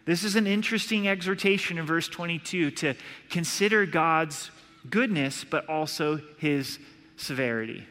This 0.08 0.24
is 0.24 0.36
an 0.36 0.46
interesting 0.46 1.06
exhortation 1.06 1.76
in 1.76 1.84
verse 1.84 2.08
22 2.08 2.70
to 2.70 2.94
consider 3.28 3.84
God's 3.84 4.50
goodness, 4.88 5.44
but 5.44 5.68
also 5.68 6.20
his 6.38 6.78
severity. 7.18 7.84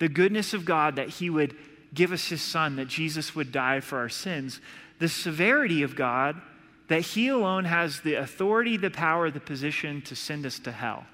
The 0.00 0.08
goodness 0.08 0.54
of 0.54 0.64
God 0.64 0.96
that 0.96 1.08
he 1.08 1.30
would 1.30 1.54
give 1.94 2.10
us 2.10 2.26
his 2.26 2.42
son, 2.42 2.74
that 2.76 2.88
Jesus 2.88 3.36
would 3.36 3.52
die 3.52 3.78
for 3.78 3.98
our 3.98 4.08
sins. 4.08 4.60
The 4.98 5.08
severity 5.08 5.82
of 5.82 5.94
God 5.96 6.40
that 6.88 7.00
he 7.00 7.28
alone 7.28 7.64
has 7.64 8.00
the 8.00 8.14
authority, 8.14 8.76
the 8.76 8.90
power, 8.90 9.30
the 9.30 9.40
position 9.40 10.02
to 10.02 10.14
send 10.14 10.46
us 10.46 10.58
to 10.60 10.72
hell. 10.72 11.06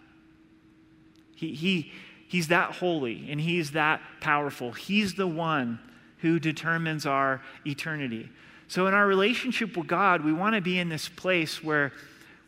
He, 1.34 1.54
he, 1.54 1.92
he's 2.28 2.48
that 2.48 2.72
holy 2.76 3.30
and 3.30 3.40
he's 3.40 3.72
that 3.72 4.00
powerful. 4.20 4.72
He's 4.72 5.14
the 5.14 5.26
one 5.26 5.80
who 6.18 6.38
determines 6.38 7.04
our 7.04 7.42
eternity. 7.66 8.28
So, 8.68 8.86
in 8.86 8.94
our 8.94 9.06
relationship 9.06 9.76
with 9.76 9.86
God, 9.86 10.24
we 10.24 10.32
want 10.32 10.54
to 10.54 10.62
be 10.62 10.78
in 10.78 10.88
this 10.88 11.08
place 11.08 11.62
where 11.62 11.92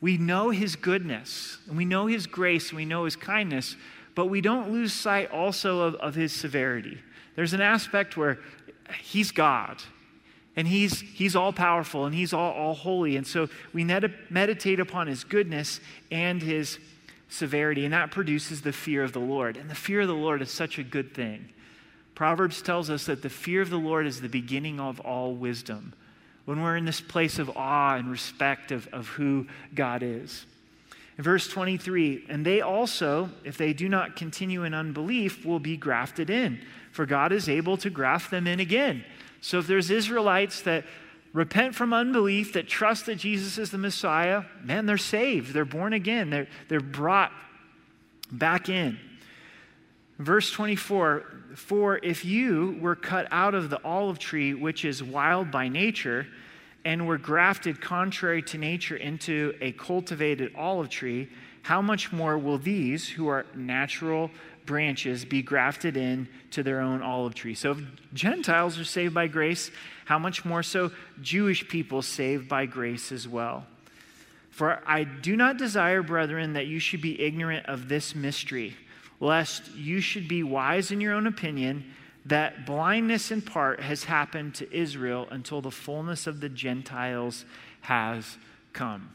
we 0.01 0.17
know 0.17 0.51
His 0.51 0.77
goodness, 0.77 1.59
and 1.69 1.77
we 1.77 1.85
know 1.85 2.07
His 2.07 2.27
grace, 2.27 2.71
and 2.71 2.77
we 2.77 2.85
know 2.85 3.05
His 3.05 3.17
kindness, 3.17 3.77
but 4.15 4.27
we 4.27 4.41
don't 4.41 4.73
lose 4.73 4.93
sight 4.93 5.31
also 5.31 5.81
of, 5.81 5.95
of 5.97 6.15
His 6.15 6.33
severity. 6.33 6.99
There's 7.37 7.53
an 7.53 7.61
aspect 7.61 8.17
where 8.17 8.39
He's 9.03 9.33
God, 9.33 9.83
and 10.57 10.69
He's, 10.69 11.01
he's 11.01 11.35
all 11.35 11.53
powerful, 11.53 12.05
and 12.05 12.15
He's 12.15 12.33
all, 12.33 12.53
all 12.53 12.75
holy. 12.75 13.17
And 13.17 13.27
so 13.27 13.49
we 13.73 13.85
meditate 13.85 14.81
upon 14.81 15.07
His 15.07 15.25
goodness 15.25 15.81
and 16.11 16.43
His 16.43 16.79
severity, 17.29 17.85
and 17.85 17.93
that 17.93 18.11
produces 18.11 18.63
the 18.63 18.73
fear 18.73 19.03
of 19.03 19.13
the 19.13 19.21
Lord. 19.21 19.57
And 19.57 19.69
the 19.69 19.75
fear 19.75 20.03
of 20.03 20.09
the 20.09 20.15
Lord 20.15 20.43
is 20.43 20.51
such 20.51 20.79
a 20.79 20.85
good 20.85 21.15
thing. 21.15 21.49
Proverbs 22.15 22.63
tells 22.63 22.91
us 22.91 23.07
that 23.07 23.23
the 23.23 23.31
fear 23.31 23.61
of 23.61 23.71
the 23.71 23.77
Lord 23.77 24.07
is 24.07 24.21
the 24.21 24.29
beginning 24.29 24.79
of 24.79 25.01
all 25.01 25.35
wisdom 25.35 25.95
when 26.45 26.63
we're 26.63 26.77
in 26.77 26.85
this 26.85 27.01
place 27.01 27.39
of 27.39 27.57
awe 27.57 27.97
and 27.97 28.11
respect 28.11 28.71
of, 28.71 28.87
of 28.93 29.09
who 29.09 29.47
God 29.75 30.03
is. 30.03 30.47
In 31.17 31.25
verse 31.25 31.49
23, 31.49 32.27
and 32.29 32.45
they 32.45 32.61
also, 32.61 33.31
if 33.45 33.57
they 33.57 33.73
do 33.73 33.89
not 33.89 34.17
continue 34.17 34.65
in 34.65 34.75
unbelief, 34.75 35.45
will 35.45 35.61
be 35.61 35.77
grafted 35.77 36.29
in, 36.29 36.61
for 36.93 37.07
God 37.07 37.33
is 37.33 37.49
able 37.49 37.77
to 37.79 37.91
graft 37.91 38.31
them 38.31 38.47
in 38.47 38.61
again. 38.61 39.05
So 39.45 39.59
if 39.59 39.67
there's 39.67 39.91
Israelites 39.91 40.63
that 40.63 40.87
repent 41.35 41.75
from 41.75 41.93
unbelief, 41.93 42.55
that 42.55 42.67
trust 42.67 43.05
that 43.05 43.17
Jesus 43.17 43.59
is 43.59 43.71
the 43.71 43.77
Messiah, 43.77 44.45
man, 44.63 44.87
they're 44.87 44.97
saved. 44.97 45.53
They're 45.53 45.67
born 45.67 45.93
again. 45.93 46.31
They're, 46.31 46.49
they're 46.69 46.81
brought 46.81 47.31
back 48.33 48.71
in. 48.71 48.99
Verse 50.19 50.51
24 50.51 51.27
For 51.57 51.99
if 52.03 52.25
you 52.25 52.79
were 52.81 52.97
cut 52.97 53.29
out 53.31 53.55
of 53.55 53.69
the 53.69 53.85
olive 53.85 54.19
tree, 54.19 54.55
which 54.55 54.87
is 54.87 55.03
wild 55.03 55.51
by 55.51 55.69
nature, 55.69 56.27
and 56.87 57.07
were 57.07 57.19
grafted 57.19 57.83
contrary 57.83 58.41
to 58.45 58.57
nature 58.57 58.97
into 58.97 59.53
a 59.61 59.73
cultivated 59.73 60.55
olive 60.57 60.89
tree, 60.89 61.29
how 61.61 61.83
much 61.83 62.13
more 62.13 62.39
will 62.39 62.57
these, 62.57 63.07
who 63.07 63.29
are 63.29 63.45
natural 63.55 64.31
branches, 64.67 65.25
be 65.25 65.43
grafted 65.43 65.97
in 65.97 66.29
to 66.53 66.63
their 66.63 66.81
own 66.81 67.03
olive 67.03 67.35
tree? 67.35 67.55
So 67.55 67.73
if 67.73 67.79
Gentiles 68.13 68.79
are 68.79 68.85
saved 68.85 69.15
by 69.15 69.27
grace, 69.27 69.71
how 70.05 70.19
much 70.19 70.45
more 70.45 70.63
so 70.63 70.91
Jewish 71.21 71.69
people 71.69 72.03
saved 72.03 72.49
by 72.49 72.67
grace 72.67 73.13
as 73.13 73.27
well? 73.29 73.67
For 74.51 74.81
I 74.87 75.05
do 75.05 75.37
not 75.37 75.57
desire, 75.57 76.03
brethren, 76.03 76.53
that 76.53 76.67
you 76.67 76.79
should 76.79 77.03
be 77.03 77.21
ignorant 77.21 77.67
of 77.67 77.89
this 77.89 78.15
mystery 78.15 78.77
lest 79.21 79.75
you 79.75 80.01
should 80.01 80.29
be 80.29 80.43
wise 80.43 80.91
in 80.91 81.01
your 81.01 81.15
own 81.15 81.27
opinion, 81.27 81.85
that 82.27 82.67
blindness 82.67 83.31
in 83.31 83.43
part 83.43 83.81
has 83.81 84.05
happened 84.05 84.55
to 84.55 84.77
Israel 84.77 85.27
until 85.31 85.61
the 85.61 85.71
fullness 85.71 86.27
of 86.27 86.41
the 86.41 86.49
Gentiles 86.49 87.45
has 87.83 88.37
come. 88.73 89.11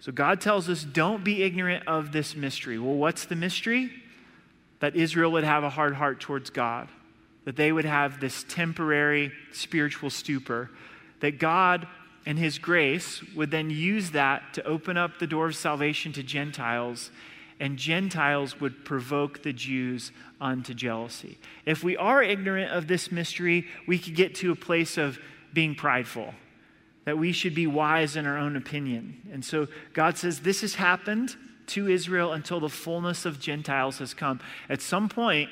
So 0.00 0.10
God 0.10 0.40
tells 0.40 0.68
us, 0.68 0.82
don't 0.82 1.22
be 1.22 1.42
ignorant 1.42 1.86
of 1.86 2.12
this 2.12 2.34
mystery. 2.34 2.78
Well, 2.78 2.94
what's 2.94 3.24
the 3.24 3.36
mystery? 3.36 3.90
That 4.82 4.94
Israel 4.94 5.32
would 5.32 5.44
have 5.44 5.64
a 5.64 5.70
hard 5.70 5.94
heart 5.94 6.20
towards 6.20 6.50
God, 6.50 6.88
that 7.46 7.56
they 7.56 7.72
would 7.72 7.86
have 7.86 8.20
this 8.20 8.44
temporary 8.48 9.32
spiritual 9.52 10.10
stupor, 10.10 10.70
that 11.20 11.38
God 11.38 11.86
and 12.26 12.38
His 12.38 12.58
grace 12.58 13.22
would 13.34 13.50
then 13.50 13.70
use 13.70 14.10
that 14.10 14.54
to 14.54 14.64
open 14.64 14.96
up 14.96 15.18
the 15.18 15.26
door 15.26 15.46
of 15.46 15.56
salvation 15.56 16.12
to 16.12 16.22
Gentiles 16.22 17.10
and 17.62 17.78
Gentiles 17.78 18.60
would 18.60 18.84
provoke 18.84 19.44
the 19.44 19.52
Jews 19.52 20.10
unto 20.40 20.74
jealousy. 20.74 21.38
If 21.64 21.84
we 21.84 21.96
are 21.96 22.20
ignorant 22.20 22.72
of 22.72 22.88
this 22.88 23.12
mystery, 23.12 23.68
we 23.86 24.00
could 24.00 24.16
get 24.16 24.34
to 24.36 24.50
a 24.50 24.56
place 24.56 24.98
of 24.98 25.20
being 25.52 25.76
prideful, 25.76 26.34
that 27.04 27.18
we 27.18 27.30
should 27.30 27.54
be 27.54 27.68
wise 27.68 28.16
in 28.16 28.26
our 28.26 28.36
own 28.36 28.56
opinion. 28.56 29.30
And 29.32 29.44
so 29.44 29.68
God 29.92 30.18
says, 30.18 30.40
This 30.40 30.62
has 30.62 30.74
happened 30.74 31.36
to 31.68 31.88
Israel 31.88 32.32
until 32.32 32.60
the 32.60 32.68
fullness 32.68 33.24
of 33.24 33.40
Gentiles 33.40 33.98
has 33.98 34.14
come. 34.14 34.40
At 34.68 34.80
some 34.80 35.08
point, 35.08 35.50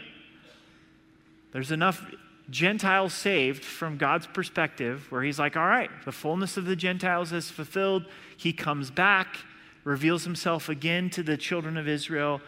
there's 1.52 1.70
enough 1.70 2.04
Gentiles 2.48 3.14
saved 3.14 3.64
from 3.64 3.96
God's 3.96 4.26
perspective 4.26 5.06
where 5.10 5.22
He's 5.22 5.38
like, 5.38 5.56
All 5.56 5.66
right, 5.66 5.90
the 6.04 6.12
fullness 6.12 6.56
of 6.56 6.64
the 6.64 6.76
Gentiles 6.76 7.32
is 7.32 7.50
fulfilled. 7.50 8.06
He 8.36 8.52
comes 8.52 8.90
back 8.90 9.38
reveals 9.84 10.24
himself 10.24 10.68
again 10.68 11.10
to 11.10 11.22
the 11.22 11.36
children 11.36 11.76
of 11.76 11.88
Israel, 11.88 12.40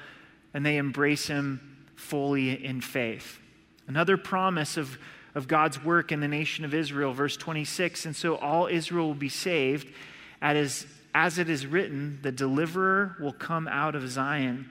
and 0.53 0.65
they 0.65 0.77
embrace 0.77 1.27
him 1.27 1.61
fully 1.95 2.65
in 2.65 2.81
faith. 2.81 3.39
Another 3.87 4.17
promise 4.17 4.77
of, 4.77 4.99
of 5.35 5.49
God's 5.49 5.83
work 5.83 6.13
in 6.13 6.21
the 6.21 6.29
nation 6.29 6.65
of 6.65 6.75
Israel, 6.75 7.13
verse 7.13 7.37
26 7.37 8.07
And 8.07 8.17
so 8.17 8.37
all 8.37 8.67
Israel 8.67 9.07
will 9.09 9.15
be 9.15 9.29
saved, 9.29 9.89
as, 10.41 10.87
as 11.15 11.39
it 11.39 11.49
is 11.49 11.67
written, 11.67 12.19
the 12.23 12.33
deliverer 12.33 13.17
will 13.21 13.33
come 13.33 13.69
out 13.69 13.95
of 13.95 14.09
Zion, 14.09 14.69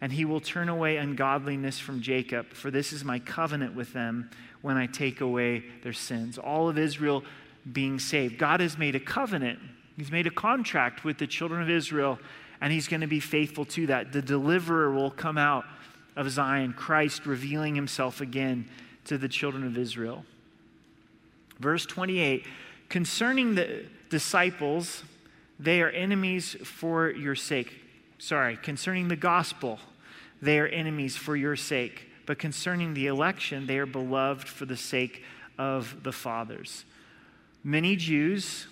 and 0.00 0.12
he 0.12 0.24
will 0.24 0.40
turn 0.40 0.68
away 0.68 0.96
ungodliness 0.96 1.78
from 1.78 2.00
Jacob, 2.00 2.52
for 2.52 2.70
this 2.70 2.92
is 2.92 3.04
my 3.04 3.18
covenant 3.18 3.74
with 3.74 3.92
them 3.92 4.30
when 4.60 4.76
I 4.76 4.86
take 4.86 5.20
away 5.20 5.64
their 5.82 5.92
sins. 5.92 6.38
All 6.38 6.68
of 6.68 6.78
Israel 6.78 7.24
being 7.70 7.98
saved. 7.98 8.38
God 8.38 8.60
has 8.60 8.78
made 8.78 8.94
a 8.94 9.00
covenant 9.00 9.58
He's 9.98 10.12
made 10.12 10.28
a 10.28 10.30
contract 10.30 11.02
with 11.02 11.18
the 11.18 11.26
children 11.26 11.60
of 11.60 11.68
Israel, 11.68 12.20
and 12.60 12.72
he's 12.72 12.86
going 12.86 13.00
to 13.00 13.08
be 13.08 13.18
faithful 13.18 13.64
to 13.66 13.88
that. 13.88 14.12
The 14.12 14.22
deliverer 14.22 14.92
will 14.92 15.10
come 15.10 15.36
out 15.36 15.64
of 16.14 16.30
Zion, 16.30 16.72
Christ 16.72 17.26
revealing 17.26 17.74
himself 17.74 18.20
again 18.20 18.68
to 19.06 19.18
the 19.18 19.28
children 19.28 19.64
of 19.64 19.76
Israel. 19.76 20.24
Verse 21.58 21.84
28 21.84 22.46
Concerning 22.88 23.56
the 23.56 23.84
disciples, 24.08 25.02
they 25.58 25.82
are 25.82 25.90
enemies 25.90 26.56
for 26.64 27.10
your 27.10 27.34
sake. 27.34 27.74
Sorry, 28.18 28.56
concerning 28.56 29.08
the 29.08 29.16
gospel, 29.16 29.78
they 30.40 30.58
are 30.58 30.66
enemies 30.66 31.16
for 31.16 31.36
your 31.36 31.56
sake. 31.56 32.06
But 32.26 32.38
concerning 32.38 32.94
the 32.94 33.06
election, 33.06 33.66
they 33.66 33.78
are 33.78 33.86
beloved 33.86 34.48
for 34.48 34.66
the 34.66 34.76
sake 34.76 35.22
of 35.58 36.02
the 36.02 36.12
fathers. 36.12 36.84
Many 37.64 37.96
Jews 37.96 38.66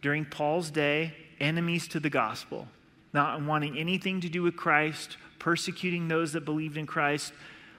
during 0.00 0.24
Paul's 0.24 0.70
day, 0.70 1.14
enemies 1.40 1.88
to 1.88 2.00
the 2.00 2.10
gospel, 2.10 2.68
not 3.12 3.42
wanting 3.42 3.78
anything 3.78 4.20
to 4.20 4.28
do 4.28 4.42
with 4.42 4.56
Christ, 4.56 5.16
persecuting 5.38 6.08
those 6.08 6.32
that 6.32 6.44
believed 6.44 6.76
in 6.76 6.86
Christ. 6.86 7.32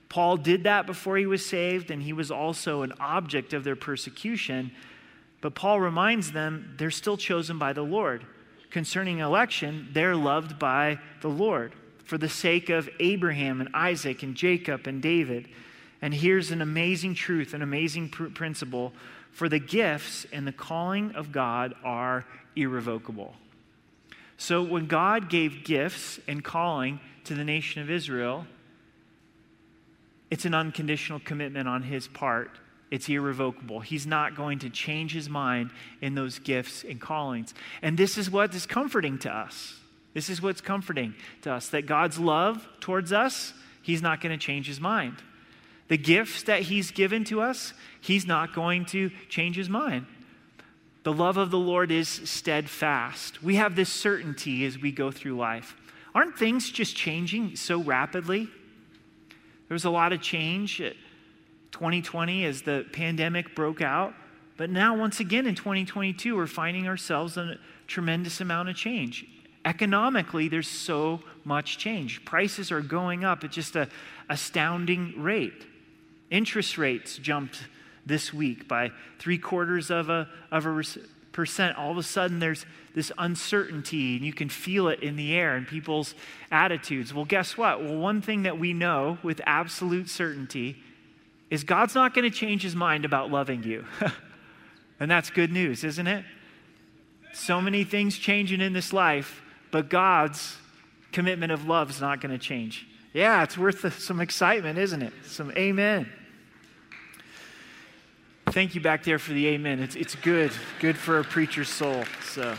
Paul 0.09 0.37
did 0.37 0.63
that 0.63 0.85
before 0.85 1.17
he 1.17 1.25
was 1.25 1.45
saved, 1.45 1.89
and 1.89 2.03
he 2.03 2.13
was 2.13 2.29
also 2.29 2.81
an 2.81 2.93
object 2.99 3.53
of 3.53 3.63
their 3.63 3.75
persecution. 3.75 4.71
But 5.41 5.55
Paul 5.55 5.79
reminds 5.79 6.31
them 6.31 6.75
they're 6.77 6.91
still 6.91 7.17
chosen 7.17 7.57
by 7.57 7.73
the 7.73 7.81
Lord. 7.81 8.25
Concerning 8.73 9.19
election, 9.19 9.87
they're 9.91 10.15
loved 10.15 10.57
by 10.57 10.97
the 11.21 11.27
Lord 11.27 11.73
for 12.05 12.17
the 12.17 12.27
sake 12.27 12.69
of 12.71 12.89
Abraham 12.99 13.61
and 13.61 13.69
Isaac 13.71 14.23
and 14.23 14.33
Jacob 14.33 14.87
and 14.87 14.99
David. 14.99 15.47
And 16.01 16.11
here's 16.11 16.49
an 16.49 16.59
amazing 16.59 17.13
truth, 17.13 17.53
an 17.53 17.61
amazing 17.61 18.09
pr- 18.09 18.29
principle 18.29 18.91
for 19.31 19.47
the 19.47 19.59
gifts 19.59 20.25
and 20.33 20.47
the 20.47 20.51
calling 20.51 21.11
of 21.11 21.31
God 21.31 21.75
are 21.83 22.25
irrevocable. 22.55 23.35
So 24.37 24.63
when 24.63 24.87
God 24.87 25.29
gave 25.29 25.63
gifts 25.63 26.19
and 26.27 26.43
calling 26.43 26.99
to 27.25 27.35
the 27.35 27.43
nation 27.43 27.83
of 27.83 27.91
Israel, 27.91 28.47
it's 30.31 30.45
an 30.45 30.55
unconditional 30.55 31.19
commitment 31.19 31.67
on 31.67 31.83
his 31.83 32.07
part. 32.07 32.49
It's 32.93 33.09
irrevocable. 33.09 33.79
He's 33.79 34.05
not 34.05 34.35
going 34.35 34.59
to 34.59 34.69
change 34.69 35.13
his 35.13 35.27
mind 35.27 35.71
in 35.99 36.13
those 36.13 36.37
gifts 36.37 36.83
and 36.83 37.01
callings. 37.01 37.55
And 37.81 37.97
this 37.97 38.19
is 38.19 38.29
what 38.29 38.53
is 38.53 38.67
comforting 38.67 39.17
to 39.19 39.35
us. 39.35 39.79
This 40.13 40.29
is 40.29 40.43
what's 40.43 40.61
comforting 40.61 41.15
to 41.41 41.53
us 41.53 41.69
that 41.69 41.87
God's 41.87 42.19
love 42.19 42.67
towards 42.79 43.11
us, 43.11 43.55
he's 43.81 44.03
not 44.03 44.21
going 44.21 44.37
to 44.37 44.45
change 44.45 44.67
his 44.67 44.79
mind. 44.79 45.15
The 45.87 45.97
gifts 45.97 46.43
that 46.43 46.61
He's 46.61 46.91
given 46.91 47.23
to 47.25 47.41
us, 47.41 47.73
He's 47.99 48.27
not 48.27 48.53
going 48.53 48.85
to 48.85 49.09
change 49.27 49.55
His 49.55 49.69
mind. 49.69 50.05
The 51.03 51.13
love 51.13 51.37
of 51.37 51.51
the 51.51 51.57
Lord 51.57 51.91
is 51.91 52.07
steadfast. 52.07 53.41
We 53.43 53.55
have 53.55 53.75
this 53.75 53.89
certainty 53.89 54.65
as 54.65 54.79
we 54.79 54.91
go 54.91 55.11
through 55.11 55.35
life. 55.35 55.75
Aren't 56.15 56.37
things 56.37 56.69
just 56.69 56.95
changing 56.95 57.55
so 57.55 57.81
rapidly? 57.81 58.45
There 59.67 59.75
was 59.75 59.85
a 59.85 59.89
lot 59.89 60.13
of 60.13 60.21
change 60.21 60.79
2020 61.73 62.45
as 62.45 62.61
the 62.61 62.85
pandemic 62.93 63.55
broke 63.55 63.81
out. 63.81 64.13
But 64.55 64.69
now, 64.69 64.95
once 64.95 65.19
again, 65.19 65.45
in 65.47 65.55
2022, 65.55 66.35
we're 66.35 66.47
finding 66.47 66.87
ourselves 66.87 67.35
in 67.35 67.49
a 67.49 67.57
tremendous 67.87 68.39
amount 68.39 68.69
of 68.69 68.75
change. 68.75 69.25
Economically, 69.65 70.47
there's 70.47 70.67
so 70.67 71.21
much 71.43 71.77
change. 71.77 72.23
Prices 72.23 72.71
are 72.71 72.81
going 72.81 73.23
up 73.23 73.43
at 73.43 73.51
just 73.51 73.75
an 73.75 73.89
astounding 74.29 75.21
rate. 75.21 75.65
Interest 76.29 76.77
rates 76.77 77.17
jumped 77.17 77.65
this 78.05 78.33
week 78.33 78.67
by 78.67 78.91
three 79.19 79.37
quarters 79.37 79.89
of 79.89 80.09
a, 80.09 80.27
of 80.51 80.65
a 80.65 80.83
percent. 81.31 81.77
All 81.77 81.91
of 81.91 81.97
a 81.97 82.03
sudden, 82.03 82.39
there's 82.39 82.65
this 82.93 83.11
uncertainty, 83.17 84.17
and 84.17 84.25
you 84.25 84.33
can 84.33 84.49
feel 84.49 84.87
it 84.89 85.01
in 85.01 85.15
the 85.15 85.33
air 85.33 85.55
and 85.55 85.67
people's 85.67 86.13
attitudes. 86.51 87.13
Well, 87.13 87.25
guess 87.25 87.57
what? 87.57 87.81
Well, 87.83 87.97
one 87.97 88.21
thing 88.21 88.43
that 88.43 88.59
we 88.59 88.73
know 88.73 89.17
with 89.23 89.41
absolute 89.45 90.09
certainty 90.09 90.77
is 91.53 91.63
God's 91.63 91.93
not 91.93 92.15
going 92.15 92.23
to 92.27 92.35
change 92.35 92.63
his 92.63 92.75
mind 92.75 93.05
about 93.05 93.29
loving 93.29 93.61
you. 93.61 93.85
and 94.99 95.11
that's 95.11 95.29
good 95.29 95.51
news, 95.51 95.83
isn't 95.83 96.07
it? 96.07 96.25
So 97.31 97.61
many 97.61 97.83
things 97.83 98.17
changing 98.17 98.59
in 98.59 98.73
this 98.73 98.91
life, 98.91 99.43
but 99.69 99.87
God's 99.87 100.57
commitment 101.11 101.51
of 101.51 101.67
love 101.67 101.91
is 101.91 102.01
not 102.01 102.21
going 102.21 102.31
to 102.31 102.43
change. 102.43 102.87
Yeah, 103.13 103.43
it's 103.43 103.55
worth 103.55 104.01
some 104.01 104.19
excitement, 104.19 104.79
isn't 104.79 105.03
it? 105.03 105.13
Some 105.27 105.51
amen. 105.51 106.11
Thank 108.47 108.73
you 108.73 108.81
back 108.81 109.03
there 109.03 109.19
for 109.19 109.33
the 109.33 109.45
amen. 109.49 109.79
It's, 109.79 109.95
it's 109.95 110.15
good, 110.15 110.51
good 110.79 110.97
for 110.97 111.19
a 111.19 111.23
preacher's 111.23 111.69
soul. 111.69 112.03
So, 112.31 112.55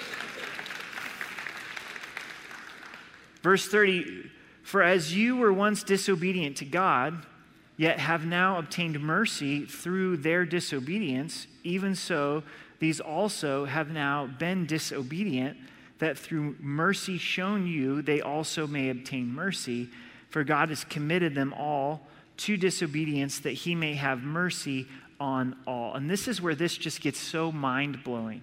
verse 3.42 3.66
30 3.66 4.30
For 4.62 4.84
as 4.84 5.12
you 5.12 5.36
were 5.36 5.52
once 5.52 5.82
disobedient 5.82 6.58
to 6.58 6.64
God, 6.64 7.26
yet 7.76 7.98
have 7.98 8.24
now 8.24 8.58
obtained 8.58 9.00
mercy 9.00 9.66
through 9.66 10.18
their 10.18 10.44
disobedience, 10.44 11.46
even 11.62 11.94
so 11.94 12.42
these 12.78 13.00
also 13.00 13.64
have 13.64 13.90
now 13.90 14.26
been 14.26 14.66
disobedient, 14.66 15.56
that 15.98 16.18
through 16.18 16.56
mercy 16.60 17.18
shown 17.18 17.66
you 17.66 18.02
they 18.02 18.20
also 18.20 18.66
may 18.66 18.90
obtain 18.90 19.32
mercy. 19.32 19.88
For 20.28 20.44
God 20.44 20.68
has 20.68 20.84
committed 20.84 21.34
them 21.34 21.54
all 21.54 22.06
to 22.38 22.56
disobedience, 22.56 23.38
that 23.40 23.52
he 23.52 23.74
may 23.74 23.94
have 23.94 24.22
mercy 24.22 24.86
on 25.20 25.56
all. 25.66 25.94
And 25.94 26.10
this 26.10 26.26
is 26.26 26.42
where 26.42 26.54
this 26.54 26.76
just 26.76 27.00
gets 27.00 27.18
so 27.18 27.52
mind 27.52 28.02
blowing. 28.02 28.42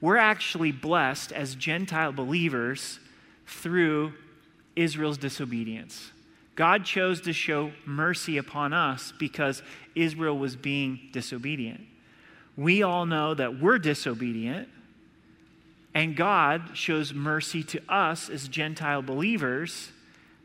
We're 0.00 0.16
actually 0.16 0.72
blessed 0.72 1.30
as 1.32 1.54
Gentile 1.54 2.12
believers 2.12 2.98
through 3.46 4.14
Israel's 4.74 5.18
disobedience. 5.18 6.10
God 6.60 6.84
chose 6.84 7.22
to 7.22 7.32
show 7.32 7.72
mercy 7.86 8.36
upon 8.36 8.74
us 8.74 9.14
because 9.18 9.62
Israel 9.94 10.36
was 10.36 10.56
being 10.56 11.00
disobedient. 11.10 11.80
We 12.54 12.82
all 12.82 13.06
know 13.06 13.32
that 13.32 13.58
we're 13.58 13.78
disobedient, 13.78 14.68
and 15.94 16.14
God 16.14 16.72
shows 16.74 17.14
mercy 17.14 17.62
to 17.62 17.80
us 17.88 18.28
as 18.28 18.46
Gentile 18.46 19.00
believers 19.00 19.90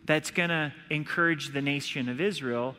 that's 0.06 0.32
going 0.32 0.52
to 0.52 0.72
encourage 0.90 1.52
the 1.52 1.62
nation 1.62 2.08
of 2.08 2.22
Israel 2.22 2.78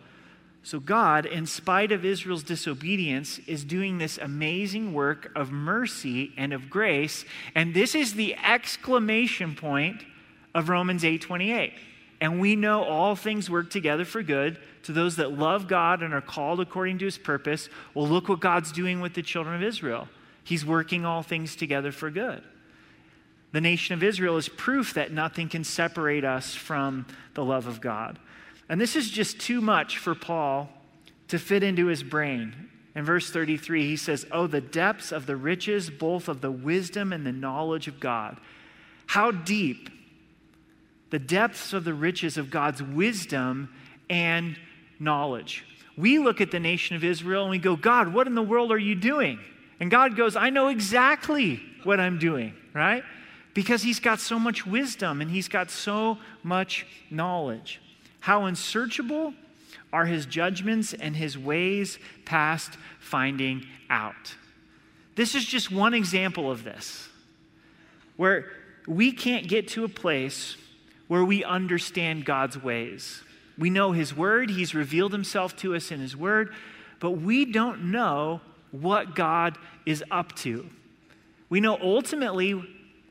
so, 0.62 0.80
God, 0.80 1.26
in 1.26 1.46
spite 1.46 1.92
of 1.92 2.04
Israel's 2.04 2.42
disobedience, 2.42 3.38
is 3.46 3.62
doing 3.62 3.98
this 3.98 4.18
amazing 4.18 4.92
work 4.92 5.30
of 5.36 5.52
mercy 5.52 6.32
and 6.36 6.52
of 6.52 6.68
grace. 6.68 7.24
And 7.54 7.72
this 7.72 7.94
is 7.94 8.14
the 8.14 8.34
exclamation 8.34 9.54
point 9.54 10.02
of 10.56 10.68
Romans 10.68 11.04
8 11.04 11.20
28. 11.20 11.72
And 12.20 12.40
we 12.40 12.56
know 12.56 12.82
all 12.82 13.14
things 13.14 13.50
work 13.50 13.70
together 13.70 14.04
for 14.04 14.22
good 14.22 14.58
to 14.84 14.92
those 14.92 15.16
that 15.16 15.32
love 15.32 15.68
God 15.68 16.02
and 16.02 16.14
are 16.14 16.20
called 16.20 16.60
according 16.60 16.98
to 16.98 17.04
his 17.04 17.18
purpose. 17.18 17.68
Well, 17.92 18.08
look 18.08 18.28
what 18.28 18.40
God's 18.40 18.72
doing 18.72 19.00
with 19.00 19.14
the 19.14 19.22
children 19.22 19.54
of 19.54 19.62
Israel. 19.62 20.08
He's 20.42 20.64
working 20.64 21.04
all 21.04 21.22
things 21.22 21.56
together 21.56 21.92
for 21.92 22.10
good. 22.10 22.42
The 23.52 23.60
nation 23.60 23.94
of 23.94 24.02
Israel 24.02 24.36
is 24.36 24.48
proof 24.48 24.94
that 24.94 25.12
nothing 25.12 25.48
can 25.48 25.64
separate 25.64 26.24
us 26.24 26.54
from 26.54 27.06
the 27.34 27.44
love 27.44 27.66
of 27.66 27.80
God. 27.80 28.18
And 28.68 28.80
this 28.80 28.96
is 28.96 29.10
just 29.10 29.38
too 29.38 29.60
much 29.60 29.98
for 29.98 30.14
Paul 30.14 30.68
to 31.28 31.38
fit 31.38 31.62
into 31.62 31.86
his 31.86 32.02
brain. 32.02 32.70
In 32.94 33.04
verse 33.04 33.30
33, 33.30 33.86
he 33.86 33.96
says, 33.96 34.26
Oh, 34.32 34.46
the 34.46 34.60
depths 34.60 35.12
of 35.12 35.26
the 35.26 35.36
riches, 35.36 35.90
both 35.90 36.28
of 36.28 36.40
the 36.40 36.50
wisdom 36.50 37.12
and 37.12 37.26
the 37.26 37.32
knowledge 37.32 37.88
of 37.88 38.00
God. 38.00 38.38
How 39.06 39.30
deep 39.30 39.90
the 41.10 41.18
depths 41.18 41.72
of 41.72 41.84
the 41.84 41.94
riches 41.94 42.36
of 42.36 42.50
God's 42.50 42.82
wisdom 42.82 43.68
and 44.10 44.58
knowledge. 44.98 45.64
We 45.96 46.18
look 46.18 46.40
at 46.40 46.50
the 46.50 46.60
nation 46.60 46.96
of 46.96 47.04
Israel 47.04 47.42
and 47.42 47.50
we 47.50 47.58
go, 47.58 47.76
God, 47.76 48.12
what 48.12 48.26
in 48.26 48.34
the 48.34 48.42
world 48.42 48.72
are 48.72 48.78
you 48.78 48.94
doing? 48.94 49.38
And 49.80 49.90
God 49.90 50.16
goes, 50.16 50.36
I 50.36 50.50
know 50.50 50.68
exactly 50.68 51.60
what 51.84 52.00
I'm 52.00 52.18
doing, 52.18 52.54
right? 52.74 53.02
Because 53.54 53.82
He's 53.82 54.00
got 54.00 54.20
so 54.20 54.38
much 54.38 54.66
wisdom 54.66 55.20
and 55.20 55.30
He's 55.30 55.48
got 55.48 55.70
so 55.70 56.18
much 56.42 56.86
knowledge. 57.10 57.80
How 58.20 58.44
unsearchable 58.44 59.32
are 59.92 60.04
his 60.04 60.26
judgments 60.26 60.92
and 60.92 61.16
his 61.16 61.38
ways 61.38 61.98
past 62.24 62.76
finding 62.98 63.66
out. 63.88 64.34
This 65.14 65.34
is 65.34 65.44
just 65.44 65.70
one 65.70 65.94
example 65.94 66.50
of 66.50 66.64
this, 66.64 67.08
where 68.16 68.46
we 68.86 69.12
can't 69.12 69.48
get 69.48 69.68
to 69.68 69.84
a 69.84 69.88
place 69.88 70.56
where 71.08 71.24
we 71.24 71.44
understand 71.44 72.24
God's 72.24 72.60
ways. 72.60 73.22
We 73.58 73.70
know 73.70 73.92
his 73.92 74.14
word, 74.14 74.50
he's 74.50 74.74
revealed 74.74 75.12
himself 75.12 75.56
to 75.56 75.74
us 75.74 75.90
in 75.90 76.00
his 76.00 76.16
word, 76.16 76.52
but 77.00 77.12
we 77.12 77.44
don't 77.44 77.90
know 77.90 78.40
what 78.70 79.14
God 79.14 79.56
is 79.84 80.04
up 80.10 80.34
to. 80.36 80.68
We 81.48 81.60
know 81.60 81.78
ultimately 81.80 82.52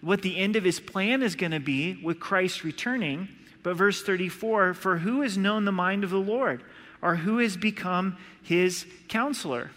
what 0.02 0.22
the 0.22 0.38
end 0.38 0.56
of 0.56 0.64
his 0.64 0.80
plan 0.80 1.24
is 1.24 1.36
going 1.36 1.52
to 1.52 1.60
be 1.60 2.00
with 2.04 2.20
Christ 2.20 2.64
returning. 2.64 3.28
But 3.64 3.76
verse 3.76 4.04
34 4.04 4.76
For 4.76 4.98
who 4.98 5.22
has 5.22 5.38
known 5.38 5.66
the 5.66 5.72
mind 5.72 6.04
of 6.04 6.12
the 6.12 6.18
Lord, 6.18 6.64
or 7.02 7.16
who 7.16 7.40
has 7.40 7.58
become 7.58 8.18
his 8.44 8.86
counselor? 9.08 9.72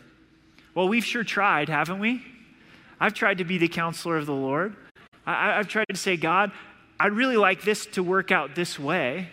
Well, 0.74 0.88
we've 0.88 1.04
sure 1.04 1.24
tried, 1.24 1.68
haven't 1.68 1.98
we? 1.98 2.22
I've 3.00 3.14
tried 3.14 3.38
to 3.38 3.44
be 3.44 3.58
the 3.58 3.68
counselor 3.68 4.16
of 4.16 4.26
the 4.26 4.34
Lord. 4.34 4.76
I, 5.24 5.56
have 5.56 5.68
tried 5.68 5.86
to 5.90 5.96
say, 5.96 6.16
God, 6.16 6.52
I'd 7.00 7.12
really 7.12 7.36
like 7.36 7.62
this 7.62 7.86
to 7.86 8.02
work 8.02 8.30
out 8.30 8.54
this 8.54 8.78
way. 8.78 9.28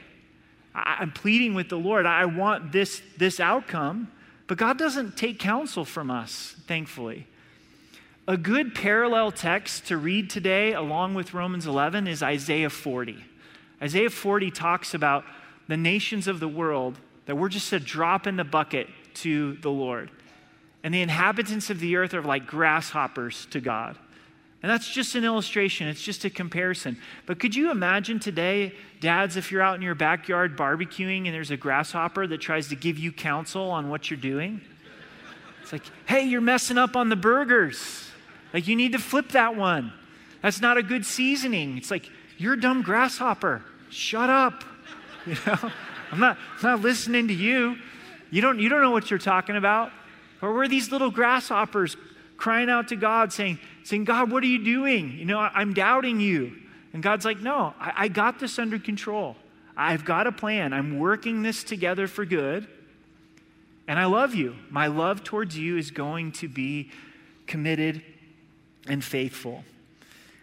I, 0.74 0.98
I'm 1.00 1.12
pleading 1.12 1.56
with 1.56 1.70
the 1.70 1.78
Lord. 1.78 2.06
I 2.06 2.26
want 2.26 2.72
this, 2.72 3.02
this 3.18 3.40
outcome. 3.40 4.12
But 4.48 4.58
God 4.58 4.78
doesn't 4.78 5.18
take 5.18 5.40
counsel 5.40 5.86
from 5.86 6.12
us, 6.12 6.56
thankfully. 6.68 7.28
A 8.28 8.38
good 8.38 8.76
parallel 8.76 9.32
text 9.32 9.88
to 9.88 9.98
read 9.98 10.30
today, 10.30 10.74
along 10.74 11.16
with 11.16 11.34
Romans 11.34 11.66
11, 11.66 12.08
is 12.08 12.22
Isaiah 12.22 12.70
40. 12.70 13.24
Isaiah 13.82 14.10
40 14.10 14.52
talks 14.52 14.94
about 14.94 15.26
the 15.68 15.78
nations 15.78 16.28
of 16.28 16.40
the 16.40 16.48
world 16.48 17.00
that 17.26 17.36
we're 17.36 17.50
just 17.50 17.72
a 17.74 17.80
drop 17.80 18.28
in 18.28 18.36
the 18.36 18.44
bucket 18.44 18.88
to 19.16 19.54
the 19.58 19.70
Lord. 19.70 20.12
And 20.84 20.94
the 20.94 21.02
inhabitants 21.02 21.70
of 21.70 21.80
the 21.80 21.96
earth 21.96 22.14
are 22.14 22.22
like 22.22 22.46
grasshoppers 22.46 23.48
to 23.48 23.60
God. 23.60 23.98
And 24.64 24.72
that's 24.72 24.90
just 24.90 25.14
an 25.16 25.24
illustration, 25.24 25.88
it's 25.88 26.02
just 26.02 26.26
a 26.26 26.30
comparison. 26.30 26.98
But 27.26 27.40
could 27.40 27.56
you 27.56 27.70
imagine 27.70 28.20
today, 28.20 28.74
dads, 29.00 29.38
if 29.38 29.52
you're 29.52 29.62
out 29.62 29.76
in 29.76 29.82
your 29.82 29.96
backyard 29.96 30.58
barbecuing 30.58 31.26
and 31.26 31.36
there's 31.36 31.52
a 31.52 31.58
grasshopper 31.58 32.26
that 32.28 32.40
tries 32.40 32.70
to 32.70 32.76
give 32.76 32.98
you 32.98 33.12
counsel 33.12 33.70
on 33.70 33.90
what 33.90 34.10
you're 34.10 34.20
doing? 34.20 34.62
It's 35.62 35.72
like, 35.72 35.84
hey, 36.08 36.24
you're 36.24 36.42
messing 36.42 36.78
up 36.78 36.96
on 36.96 37.10
the 37.10 37.16
burgers. 37.16 38.10
Like, 38.54 38.68
you 38.68 38.76
need 38.76 38.94
to 38.94 39.00
flip 39.00 39.30
that 39.30 39.56
one. 39.56 39.92
That's 40.42 40.62
not 40.62 40.78
a 40.78 40.84
good 40.84 41.06
seasoning. 41.06 41.78
It's 41.78 41.92
like, 41.92 42.10
you're 42.38 42.54
a 42.54 42.60
dumb 42.60 42.82
grasshopper. 42.82 43.64
Shut 43.90 44.30
up. 44.30 44.64
You 45.26 45.36
know, 45.48 45.72
I'm 46.12 46.20
not, 46.20 46.38
I'm 46.58 46.62
not 46.62 46.82
listening 46.82 47.30
to 47.30 47.34
you. 47.34 47.78
You 48.30 48.42
don't, 48.42 48.60
you 48.60 48.70
don't 48.70 48.84
know 48.84 48.92
what 48.92 49.10
you're 49.10 49.18
talking 49.18 49.56
about. 49.56 49.92
Or 50.40 50.54
we're 50.54 50.68
these 50.68 50.92
little 50.92 51.10
grasshoppers 51.10 51.98
crying 52.38 52.70
out 52.70 52.90
to 52.90 52.96
God, 52.96 53.34
saying, 53.34 53.58
saying, 53.86 54.04
God, 54.04 54.32
what 54.32 54.44
are 54.44 54.48
you 54.48 54.64
doing? 54.64 55.12
You 55.18 55.26
know, 55.26 55.40
I, 55.40 55.62
am 55.62 55.74
doubting 55.74 56.20
you. 56.20 56.54
And 56.92 57.04
God's 57.04 57.24
like, 57.24 57.40
no, 57.40 57.74
I, 57.80 57.94
I 57.96 58.08
got 58.08 58.40
this 58.40 58.58
under 58.58 58.80
control. 58.80 59.36
I've 59.78 60.04
got 60.04 60.26
a 60.26 60.32
plan. 60.32 60.74
I'm 60.74 60.98
working 60.98 61.44
this 61.44 61.64
together 61.64 62.08
for 62.08 62.26
good. 62.26 62.68
And 63.88 64.00
I 64.00 64.06
love 64.06 64.34
you. 64.34 64.56
My 64.72 64.88
love 64.88 65.24
towards 65.24 65.56
you 65.56 65.78
is 65.78 65.92
going 65.92 66.32
to 66.34 66.48
be 66.48 66.90
committed 67.46 68.02
and 68.88 69.04
faithful. 69.04 69.64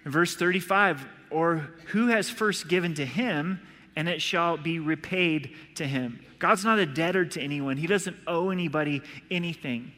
In 0.05 0.13
verse 0.13 0.37
35, 0.37 1.05
or 1.31 1.71
who 1.87 2.09
has 2.09 2.31
first 2.31 2.69
given 2.69 2.95
to 2.95 3.05
him, 3.05 3.61
and 3.97 4.09
it 4.09 4.23
shall 4.23 4.57
be 4.57 4.79
repaid 4.79 5.51
to 5.75 5.87
him. 5.87 6.25
God's 6.39 6.65
not 6.65 6.79
a 6.79 6.87
debtor 6.87 7.25
to 7.25 7.41
anyone, 7.41 7.77
he 7.77 7.89
doesn't 7.89 8.17
owe 8.29 8.51
anybody 8.51 9.03
anything. 9.33 9.91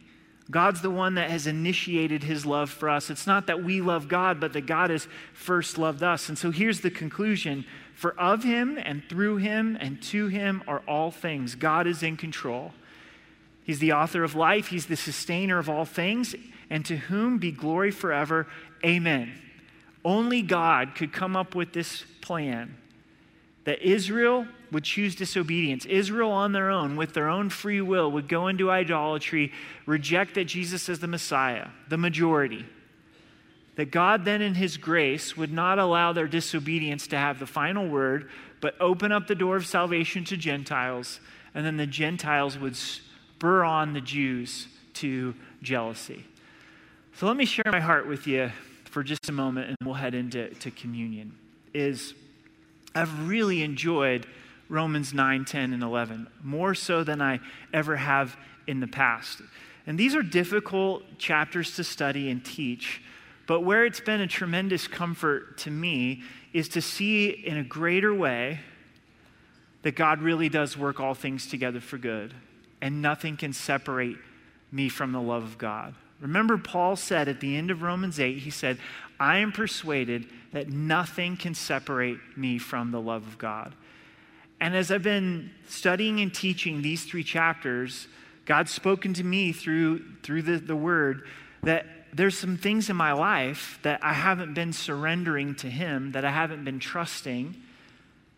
God's 0.51 0.83
the 0.83 0.91
one 0.91 1.15
that 1.15 1.31
has 1.31 1.47
initiated 1.47 2.23
his 2.23 2.45
love 2.45 2.69
for 2.71 2.91
us. 2.91 3.09
It's 3.09 3.27
not 3.27 3.47
that 3.47 3.65
we 3.65 3.81
love 3.81 4.09
God, 4.09 4.41
but 4.41 4.53
that 4.53 4.67
God 4.67 4.91
has 4.91 5.09
first 5.33 5.79
loved 5.79 6.03
us. 6.03 6.29
And 6.29 6.37
so 6.37 6.51
here's 6.51 6.81
the 6.81 6.91
conclusion 6.91 7.65
For 7.95 8.19
of 8.21 8.45
him 8.45 8.77
and 8.77 9.03
through 9.09 9.37
him 9.37 9.79
and 9.81 10.03
to 10.05 10.29
him 10.29 10.63
are 10.69 10.83
all 10.87 11.11
things. 11.11 11.55
God 11.55 11.87
is 11.87 12.03
in 12.03 12.17
control. 12.17 12.73
He's 13.63 13.79
the 13.79 13.93
author 13.93 14.23
of 14.23 14.35
life, 14.35 14.67
he's 14.67 14.87
the 14.87 14.97
sustainer 14.97 15.59
of 15.59 15.71
all 15.71 15.87
things, 15.87 16.35
and 16.69 16.85
to 16.85 16.97
whom 16.97 17.39
be 17.39 17.51
glory 17.51 17.91
forever. 17.91 18.47
Amen. 18.85 19.33
Only 20.05 20.43
God 20.43 20.95
could 20.95 21.15
come 21.15 21.35
up 21.35 21.55
with 21.55 21.73
this 21.73 22.05
plan 22.21 22.77
that 23.65 23.81
Israel 23.81 24.47
would 24.75 24.85
choose 24.85 25.15
disobedience. 25.15 25.87
Israel, 25.87 26.31
on 26.31 26.53
their 26.53 26.69
own, 26.69 26.97
with 26.97 27.15
their 27.15 27.29
own 27.29 27.49
free 27.49 27.81
will, 27.81 28.11
would 28.11 28.29
go 28.29 28.49
into 28.49 28.71
idolatry, 28.71 29.53
reject 29.87 30.35
that 30.35 30.45
Jesus 30.45 30.89
is 30.89 30.99
the 30.99 31.07
Messiah, 31.07 31.69
the 31.89 31.97
majority. 31.97 32.67
That 33.77 33.91
God, 33.91 34.25
then 34.25 34.43
in 34.43 34.55
His 34.55 34.77
grace, 34.77 35.37
would 35.37 35.53
not 35.53 35.79
allow 35.79 36.13
their 36.13 36.27
disobedience 36.27 37.07
to 37.09 37.17
have 37.17 37.39
the 37.39 37.47
final 37.47 37.89
word, 37.89 38.29
but 38.61 38.75
open 38.81 39.13
up 39.13 39.29
the 39.29 39.35
door 39.35 39.57
of 39.57 39.65
salvation 39.67 40.25
to 40.25 40.37
Gentiles, 40.37 41.21
and 41.55 41.65
then 41.65 41.77
the 41.77 41.87
Gentiles 41.87 42.59
would 42.59 42.77
spur 42.77 43.63
on 43.63 43.93
the 43.93 44.01
Jews 44.01 44.67
to 44.95 45.35
jealousy. 45.63 46.25
So 47.15 47.27
let 47.27 47.37
me 47.37 47.45
share 47.45 47.71
my 47.71 47.81
heart 47.81 48.09
with 48.09 48.27
you 48.27 48.51
for 48.87 49.05
just 49.05 49.29
a 49.29 49.33
moment, 49.33 49.69
and 49.69 49.77
we'll 49.85 49.95
head 49.95 50.15
into 50.15 50.49
to 50.49 50.71
communion. 50.73 51.37
Is 51.73 52.15
I've 52.93 53.29
really 53.29 53.63
enjoyed 53.63 54.27
Romans 54.69 55.13
9, 55.13 55.45
10, 55.45 55.73
and 55.73 55.83
11, 55.83 56.27
more 56.43 56.75
so 56.75 57.05
than 57.05 57.21
I 57.21 57.41
ever 57.73 57.97
have 57.97 58.37
in 58.67 58.81
the 58.81 58.87
past. 58.87 59.43
And 59.87 59.99
these 59.99 60.15
are 60.15 60.23
difficult 60.23 61.19
chapters 61.19 61.77
to 61.77 61.85
study 61.85 62.31
and 62.31 62.45
teach, 62.45 63.03
but 63.47 63.61
where 63.61 63.85
it's 63.85 64.01
been 64.01 64.21
a 64.21 64.27
tremendous 64.27 64.89
comfort 64.89 65.59
to 65.59 65.71
me 65.71 66.23
is 66.53 66.69
to 66.71 66.81
see 66.81 67.29
in 67.29 67.59
a 67.59 67.65
greater 67.65 68.15
way 68.15 68.61
that 69.83 69.97
God 69.97 70.23
really 70.23 70.49
does 70.49 70.79
work 70.79 70.99
all 70.99 71.15
things 71.15 71.47
together 71.47 71.81
for 71.81 71.99
good, 71.99 72.33
and 72.81 73.03
nothing 73.03 73.37
can 73.37 73.53
separate 73.53 74.17
me 74.73 74.89
from 74.89 75.13
the 75.13 75.21
love 75.21 75.43
of 75.43 75.59
God. 75.59 75.95
Remember, 76.21 76.57
Paul 76.57 76.97
said 76.97 77.29
at 77.29 77.41
the 77.41 77.55
end 77.55 77.71
of 77.71 77.83
Romans 77.83 78.19
8, 78.19 78.39
he 78.39 78.51
said, 78.51 78.79
I 79.21 79.39
am 79.39 79.53
persuaded 79.53 80.27
that 80.53 80.69
nothing 80.71 81.37
can 81.37 81.55
separate 81.55 82.19
me 82.37 82.57
from 82.57 82.91
the 82.91 83.01
love 83.01 83.27
of 83.27 83.37
God. 83.37 83.75
And 84.61 84.77
as 84.77 84.91
I've 84.91 85.03
been 85.03 85.51
studying 85.69 86.21
and 86.21 86.33
teaching 86.33 86.83
these 86.83 87.05
three 87.05 87.25
chapters, 87.25 88.09
God's 88.45 88.71
spoken 88.71 89.15
to 89.15 89.25
me 89.25 89.53
through, 89.53 90.05
through 90.23 90.43
the, 90.43 90.59
the 90.59 90.77
word 90.77 91.27
that 91.63 91.87
there's 92.13 92.39
some 92.39 92.57
things 92.57 92.89
in 92.89 92.97
my 92.97 93.13
life 93.13 93.79
that 93.83 94.03
I 94.03 94.13
haven't 94.13 94.55
been 94.55 94.73
surrendering 94.73 95.55
to 95.57 95.71
Him, 95.71 96.13
that 96.13 96.25
I 96.25 96.31
haven't 96.31 96.65
been 96.65 96.79
trusting, 96.79 97.57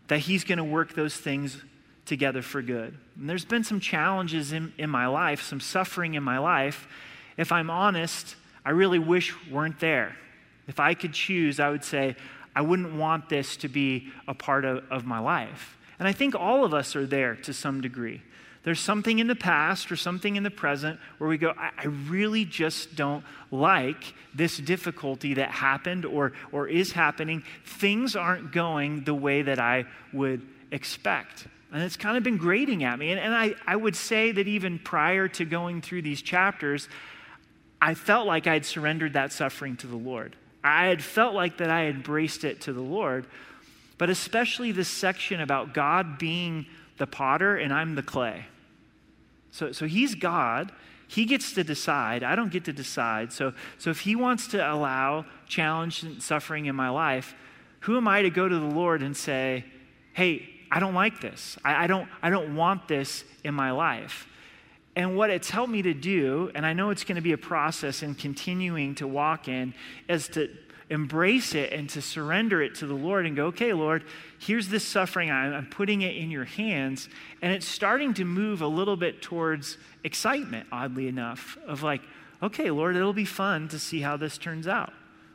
that 0.09 0.21
He's 0.21 0.45
going 0.45 0.59
to 0.59 0.65
work 0.65 0.95
those 0.95 1.15
things 1.15 1.63
together 2.07 2.41
for 2.41 2.63
good. 2.63 2.97
And 3.19 3.29
there's 3.29 3.45
been 3.45 3.65
some 3.65 3.81
challenges 3.81 4.53
in, 4.53 4.73
in 4.79 4.89
my 4.89 5.07
life, 5.07 5.43
some 5.43 5.61
suffering 5.61 6.15
in 6.15 6.23
my 6.23 6.39
life. 6.39 6.89
If 7.37 7.53
I'm 7.53 7.69
honest, 7.69 8.37
I 8.65 8.71
really 8.71 8.99
wish 8.99 9.35
weren't 9.51 9.79
there. 9.81 10.17
If 10.69 10.81
I 10.81 10.95
could 10.95 11.13
choose, 11.13 11.61
I 11.61 11.69
would 11.69 11.85
say, 11.85 12.17
I 12.55 12.63
wouldn't 12.63 12.95
want 12.95 13.29
this 13.29 13.57
to 13.59 13.69
be 13.69 14.09
a 14.27 14.35
part 14.35 14.65
of, 14.65 14.85
of 14.91 15.05
my 15.05 15.19
life. 15.19 15.77
And 15.99 16.07
I 16.07 16.13
think 16.13 16.35
all 16.35 16.65
of 16.65 16.75
us 16.75 16.97
are 16.97 17.07
there 17.07 17.37
to 17.37 17.53
some 17.53 17.81
degree. 17.81 18.23
There's 18.67 18.81
something 18.81 19.21
in 19.21 19.29
the 19.29 19.37
past 19.37 19.93
or 19.93 19.97
something 19.97 20.35
in 20.35 20.43
the 20.43 20.51
present 20.51 20.99
where 21.19 21.31
we 21.31 21.39
go, 21.39 21.55
I, 21.57 21.71
I 21.79 21.87
really 21.87 22.45
just 22.45 22.97
don't 22.97 23.25
like 23.53 24.13
this 24.35 24.59
difficulty 24.59 25.35
that 25.35 25.53
happened 25.53 26.05
or, 26.05 26.33
or 26.51 26.67
is 26.67 26.91
happening. 26.91 27.45
Things 27.65 28.17
aren't 28.17 28.51
going 28.51 29.05
the 29.05 29.15
way 29.15 29.43
that 29.43 29.61
I 29.61 29.85
would 30.13 30.43
expect. 30.73 31.47
And 31.73 31.81
it's 31.81 31.97
kind 31.97 32.17
of 32.17 32.25
been 32.25 32.39
grating 32.39 32.83
at 32.83 32.99
me. 32.99 33.13
And, 33.13 33.21
and 33.21 33.33
I, 33.33 33.55
I 33.69 33.77
would 33.77 33.95
say 33.95 34.33
that 34.33 34.49
even 34.49 34.81
prior 34.81 35.29
to 35.29 35.45
going 35.45 35.81
through 35.81 36.03
these 36.03 36.21
chapters, 36.21 36.89
I 37.81 37.95
felt 37.95 38.27
like 38.27 38.49
I 38.49 38.55
had 38.55 38.67
surrendered 38.67 39.13
that 39.13 39.33
suffering 39.33 39.77
to 39.77 39.87
the 39.87 39.97
Lord. 39.97 40.35
I 40.65 40.87
had 40.87 41.05
felt 41.05 41.35
like 41.35 41.59
that 41.59 41.71
I 41.71 41.83
had 41.83 41.95
embraced 41.95 42.43
it 42.43 42.63
to 42.63 42.73
the 42.73 42.83
Lord 42.83 43.27
but 43.99 44.11
especially 44.11 44.73
this 44.73 44.89
section 44.89 45.41
about 45.41 45.75
God 45.75 46.19
being 46.19 46.67
the 46.99 47.07
potter 47.07 47.57
and 47.57 47.73
I'm 47.73 47.95
the 47.95 48.03
clay. 48.03 48.47
So, 49.51 49.73
so 49.73 49.87
he's 49.87 50.15
God. 50.15 50.73
He 51.09 51.25
gets 51.25 51.53
to 51.55 51.65
decide. 51.65 52.23
I 52.23 52.37
don't 52.37 52.51
get 52.51 52.65
to 52.65 52.73
decide. 52.73 53.33
So, 53.33 53.55
so 53.79 53.91
if 53.91 54.01
he 54.01 54.17
wants 54.17 54.49
to 54.49 54.73
allow 54.73 55.25
challenge 55.47 56.03
and 56.03 56.23
suffering 56.23 56.67
in 56.67 56.77
my 56.77 56.89
life, 56.89 57.35
who 57.81 57.97
am 57.97 58.09
I 58.09 58.23
to 58.23 58.31
go 58.31 58.49
to 58.49 58.59
the 58.59 58.67
Lord 58.67 59.03
and 59.03 59.17
say, 59.17 59.65
hey, 60.13 60.49
I 60.71 60.81
don't 60.81 60.95
like 60.95 61.21
this. 61.21 61.57
I, 61.65 61.85
I, 61.85 61.87
don't, 61.87 62.09
I 62.23 62.31
don't 62.31 62.57
want 62.57 62.89
this 62.89 63.25
in 63.45 63.55
my 63.55 63.71
life. 63.71 64.27
And 64.97 65.17
what 65.17 65.31
it's 65.31 65.51
helped 65.51 65.71
me 65.71 65.83
to 65.83 65.95
do, 65.95 66.51
and 66.55 66.67
I 66.67 66.73
know 66.73 66.91
it's 66.91 67.05
going 67.05 67.17
to 67.17 67.23
be 67.23 67.33
a 67.33 67.39
process 67.39 68.03
in 68.03 68.15
continuing 68.15 68.95
to 68.97 69.07
walk 69.07 69.47
in, 69.47 69.75
is 70.09 70.29
to, 70.29 70.49
embrace 70.89 71.55
it 71.55 71.73
and 71.73 71.89
to 71.91 72.01
surrender 72.01 72.63
it 72.63 72.77
to 72.77 72.87
the 72.87 72.95
Lord 72.95 73.27
and 73.27 73.35
go, 73.35 73.47
okay, 73.47 73.73
Lord, 73.73 74.05
here's 74.39 74.69
this 74.69 74.85
suffering. 74.85 75.31
I'm 75.31 75.67
putting 75.67 76.03
it 76.03 76.17
in 76.17 76.31
your 76.31 76.45
hands. 76.45 77.09
And 77.43 77.53
it's 77.53 77.67
starting 77.67 78.15
to 78.15 78.25
move 78.25 78.63
a 78.63 78.69
little 78.69 78.97
bit 78.97 79.21
towards 79.21 79.79
excitement, 80.05 80.69
oddly 80.71 81.09
enough, 81.09 81.59
of 81.67 81.83
like, 81.83 82.03
okay, 82.43 82.71
Lord, 82.71 82.97
it'll 82.97 83.13
be 83.13 83.25
fun 83.25 83.69
to 83.69 83.79
see 83.79 84.01
how 84.01 84.17
this 84.17 84.39
turns 84.39 84.69
out. 84.69 84.93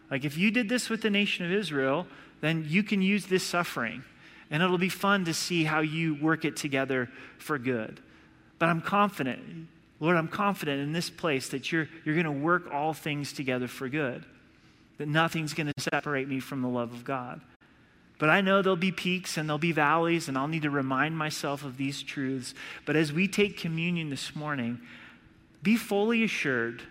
Like, 0.09 0.23
if 0.23 0.37
you 0.37 0.51
did 0.51 0.69
this 0.69 0.89
with 0.89 1.01
the 1.01 1.09
nation 1.09 1.45
of 1.45 1.51
Israel, 1.51 2.07
then 2.39 2.65
you 2.67 2.83
can 2.83 3.01
use 3.01 3.25
this 3.25 3.43
suffering. 3.43 4.03
And 4.49 4.63
it'll 4.63 4.77
be 4.77 4.89
fun 4.89 5.25
to 5.25 5.33
see 5.33 5.63
how 5.63 5.81
you 5.81 6.15
work 6.15 6.45
it 6.45 6.55
together 6.55 7.09
for 7.37 7.57
good. 7.57 7.99
But 8.59 8.69
I'm 8.69 8.81
confident, 8.81 9.67
Lord, 9.99 10.17
I'm 10.17 10.27
confident 10.27 10.81
in 10.81 10.93
this 10.93 11.09
place 11.09 11.49
that 11.49 11.71
you're, 11.71 11.87
you're 12.05 12.15
going 12.15 12.25
to 12.25 12.31
work 12.31 12.69
all 12.71 12.93
things 12.93 13.33
together 13.33 13.67
for 13.67 13.89
good 13.89 14.25
that 15.01 15.07
nothing's 15.07 15.55
going 15.55 15.65
to 15.65 15.81
separate 15.81 16.27
me 16.27 16.39
from 16.39 16.61
the 16.61 16.67
love 16.67 16.93
of 16.93 17.03
God. 17.03 17.41
But 18.19 18.29
I 18.29 18.41
know 18.41 18.61
there'll 18.61 18.75
be 18.75 18.91
peaks 18.91 19.35
and 19.35 19.49
there'll 19.49 19.57
be 19.57 19.71
valleys, 19.71 20.27
and 20.27 20.37
I'll 20.37 20.47
need 20.47 20.61
to 20.61 20.69
remind 20.69 21.17
myself 21.17 21.63
of 21.63 21.77
these 21.77 22.03
truths. 22.03 22.53
But 22.85 22.95
as 22.95 23.11
we 23.11 23.27
take 23.27 23.57
communion 23.57 24.11
this 24.11 24.35
morning, 24.35 24.79
be 25.63 25.75
fully 25.75 26.23
assured 26.23 26.83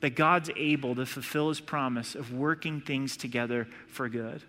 that 0.00 0.16
God's 0.16 0.48
able 0.56 0.94
to 0.94 1.04
fulfill 1.04 1.50
his 1.50 1.60
promise 1.60 2.14
of 2.14 2.32
working 2.32 2.80
things 2.80 3.14
together 3.14 3.68
for 3.88 4.08
good. 4.08 4.42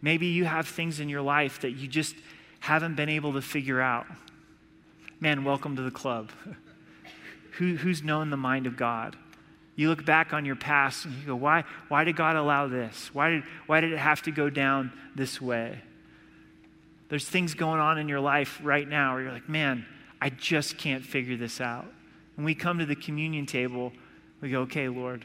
Maybe 0.00 0.28
you 0.28 0.44
have 0.44 0.68
things 0.68 1.00
in 1.00 1.08
your 1.08 1.22
life 1.22 1.60
that 1.62 1.72
you 1.72 1.88
just 1.88 2.14
haven't 2.60 2.94
been 2.94 3.08
able 3.08 3.32
to 3.32 3.42
figure 3.42 3.80
out. 3.80 4.06
Man, 5.18 5.42
welcome 5.42 5.74
to 5.74 5.82
the 5.82 5.90
club. 5.90 6.30
Who, 7.54 7.74
who's 7.74 8.04
known 8.04 8.30
the 8.30 8.36
mind 8.36 8.68
of 8.68 8.76
God? 8.76 9.16
You 9.76 9.88
look 9.88 10.04
back 10.04 10.32
on 10.32 10.44
your 10.44 10.56
past 10.56 11.04
and 11.04 11.14
you 11.14 11.26
go, 11.26 11.36
why, 11.36 11.64
why 11.88 12.04
did 12.04 12.16
God 12.16 12.36
allow 12.36 12.68
this? 12.68 13.10
Why 13.12 13.30
did, 13.30 13.44
why 13.66 13.80
did 13.80 13.92
it 13.92 13.98
have 13.98 14.22
to 14.22 14.30
go 14.30 14.50
down 14.50 14.92
this 15.14 15.40
way? 15.40 15.80
There's 17.08 17.26
things 17.26 17.54
going 17.54 17.80
on 17.80 17.98
in 17.98 18.08
your 18.08 18.20
life 18.20 18.60
right 18.62 18.86
now 18.86 19.14
where 19.14 19.22
you're 19.22 19.32
like, 19.32 19.48
man, 19.48 19.86
I 20.20 20.30
just 20.30 20.76
can't 20.78 21.04
figure 21.04 21.36
this 21.36 21.60
out. 21.60 21.86
When 22.36 22.44
we 22.44 22.54
come 22.54 22.78
to 22.78 22.86
the 22.86 22.96
communion 22.96 23.46
table, 23.46 23.92
we 24.40 24.50
go, 24.50 24.62
okay, 24.62 24.88
Lord, 24.88 25.24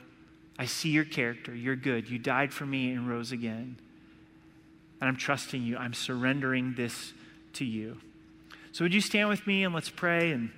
I 0.57 0.65
see 0.65 0.89
your 0.89 1.05
character. 1.05 1.53
You're 1.53 1.75
good. 1.75 2.09
You 2.09 2.17
died 2.17 2.53
for 2.53 2.65
me 2.65 2.91
and 2.91 3.09
rose 3.09 3.31
again. 3.31 3.77
And 5.01 5.07
I'm 5.07 5.17
trusting 5.17 5.61
you. 5.61 5.77
I'm 5.77 5.93
surrendering 5.93 6.73
this 6.75 7.13
to 7.53 7.65
you. 7.65 7.97
So, 8.71 8.83
would 8.85 8.93
you 8.93 9.01
stand 9.01 9.29
with 9.29 9.45
me 9.45 9.63
and 9.63 9.73
let's 9.73 9.89
pray 9.89 10.31
and 10.31 10.51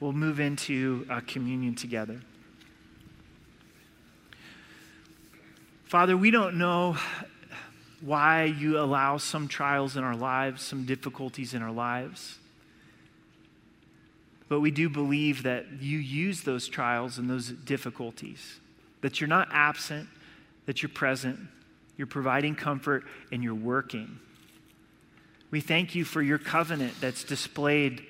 we'll 0.00 0.12
move 0.12 0.40
into 0.40 1.06
uh, 1.10 1.20
communion 1.26 1.74
together. 1.74 2.20
Father, 5.90 6.16
we 6.16 6.30
don't 6.30 6.56
know 6.56 6.96
why 8.00 8.44
you 8.44 8.78
allow 8.78 9.16
some 9.16 9.48
trials 9.48 9.96
in 9.96 10.04
our 10.04 10.14
lives, 10.14 10.62
some 10.62 10.86
difficulties 10.86 11.52
in 11.52 11.62
our 11.62 11.72
lives. 11.72 12.38
But 14.48 14.60
we 14.60 14.70
do 14.70 14.88
believe 14.88 15.42
that 15.42 15.66
you 15.80 15.98
use 15.98 16.42
those 16.42 16.68
trials 16.68 17.18
and 17.18 17.28
those 17.28 17.48
difficulties, 17.48 18.60
that 19.00 19.20
you're 19.20 19.26
not 19.26 19.48
absent, 19.50 20.08
that 20.66 20.80
you're 20.80 20.90
present, 20.90 21.40
you're 21.96 22.06
providing 22.06 22.54
comfort, 22.54 23.02
and 23.32 23.42
you're 23.42 23.52
working. 23.52 24.20
We 25.50 25.60
thank 25.60 25.96
you 25.96 26.04
for 26.04 26.22
your 26.22 26.38
covenant 26.38 27.00
that's 27.00 27.24
displayed 27.24 28.06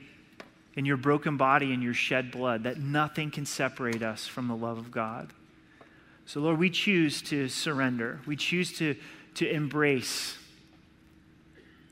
in 0.74 0.85
your 0.85 0.99
broken 0.99 1.39
body 1.39 1.72
and 1.72 1.83
your 1.83 1.95
shed 1.95 2.31
blood, 2.31 2.64
that 2.64 2.78
nothing 2.78 3.31
can 3.31 3.47
separate 3.47 4.03
us 4.03 4.26
from 4.26 4.49
the 4.49 4.55
love 4.55 4.76
of 4.76 4.91
God. 4.91 5.33
So, 6.31 6.39
Lord, 6.39 6.61
we 6.61 6.70
choose 6.70 7.22
to 7.22 7.49
surrender. 7.49 8.20
We 8.24 8.37
choose 8.37 8.72
to, 8.74 8.95
to 9.35 9.51
embrace 9.51 10.39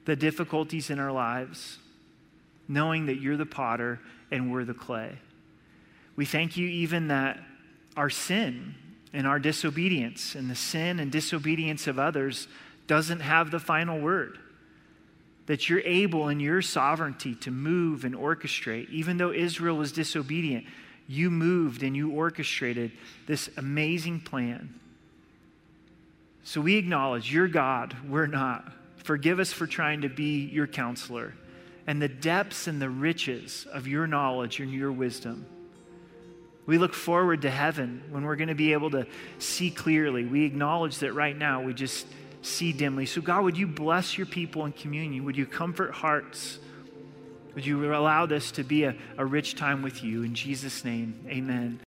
the 0.04 0.14
difficulties 0.14 0.90
in 0.90 1.00
our 1.00 1.10
lives, 1.10 1.78
knowing 2.68 3.06
that 3.06 3.16
you're 3.16 3.36
the 3.36 3.44
potter 3.44 3.98
and 4.30 4.52
we're 4.52 4.64
the 4.64 4.74
clay. 4.74 5.18
We 6.14 6.24
thank 6.24 6.56
you 6.56 6.68
even 6.68 7.08
that 7.08 7.40
our 7.96 8.10
sin 8.10 8.76
and 9.12 9.26
our 9.26 9.40
disobedience 9.40 10.36
and 10.36 10.48
the 10.48 10.54
sin 10.54 11.00
and 11.00 11.10
disobedience 11.10 11.88
of 11.88 11.98
others 11.98 12.46
doesn't 12.86 13.18
have 13.18 13.50
the 13.50 13.58
final 13.58 13.98
word 13.98 14.38
that 15.46 15.68
you're 15.68 15.80
able 15.80 16.28
in 16.28 16.38
your 16.38 16.62
sovereignty 16.62 17.34
to 17.34 17.50
move 17.50 18.04
and 18.04 18.14
orchestrate. 18.14 18.88
Even 18.90 19.16
though 19.16 19.32
Israel 19.32 19.76
was 19.76 19.90
disobedient, 19.90 20.64
you 21.08 21.30
moved 21.30 21.82
and 21.82 21.96
you 21.96 22.12
orchestrated 22.12 22.92
this 23.26 23.48
amazing 23.56 24.20
plan. 24.20 24.78
So 26.44 26.60
we 26.60 26.76
acknowledge 26.76 27.32
you're 27.32 27.48
God, 27.48 27.96
we're 28.06 28.26
not. 28.26 28.72
Forgive 28.96 29.40
us 29.40 29.52
for 29.52 29.66
trying 29.66 30.02
to 30.02 30.08
be 30.08 30.44
your 30.44 30.66
counselor 30.66 31.34
and 31.86 32.00
the 32.00 32.08
depths 32.08 32.66
and 32.66 32.80
the 32.80 32.90
riches 32.90 33.66
of 33.72 33.88
your 33.88 34.06
knowledge 34.06 34.60
and 34.60 34.70
your 34.70 34.92
wisdom. 34.92 35.46
We 36.66 36.76
look 36.76 36.92
forward 36.92 37.40
to 37.42 37.50
heaven 37.50 38.02
when 38.10 38.24
we're 38.24 38.36
going 38.36 38.48
to 38.48 38.54
be 38.54 38.74
able 38.74 38.90
to 38.90 39.06
see 39.38 39.70
clearly. 39.70 40.26
We 40.26 40.44
acknowledge 40.44 40.98
that 40.98 41.14
right 41.14 41.36
now 41.36 41.62
we 41.62 41.72
just 41.72 42.06
see 42.42 42.74
dimly. 42.74 43.06
So, 43.06 43.22
God, 43.22 43.44
would 43.44 43.56
you 43.56 43.66
bless 43.66 44.18
your 44.18 44.26
people 44.26 44.66
in 44.66 44.72
communion? 44.72 45.24
Would 45.24 45.38
you 45.38 45.46
comfort 45.46 45.92
hearts? 45.92 46.58
Would 47.58 47.66
you 47.66 47.92
allow 47.92 48.24
this 48.24 48.52
to 48.52 48.62
be 48.62 48.84
a, 48.84 48.94
a 49.16 49.26
rich 49.26 49.56
time 49.56 49.82
with 49.82 50.04
you? 50.04 50.22
In 50.22 50.36
Jesus' 50.36 50.84
name, 50.84 51.26
amen. 51.26 51.76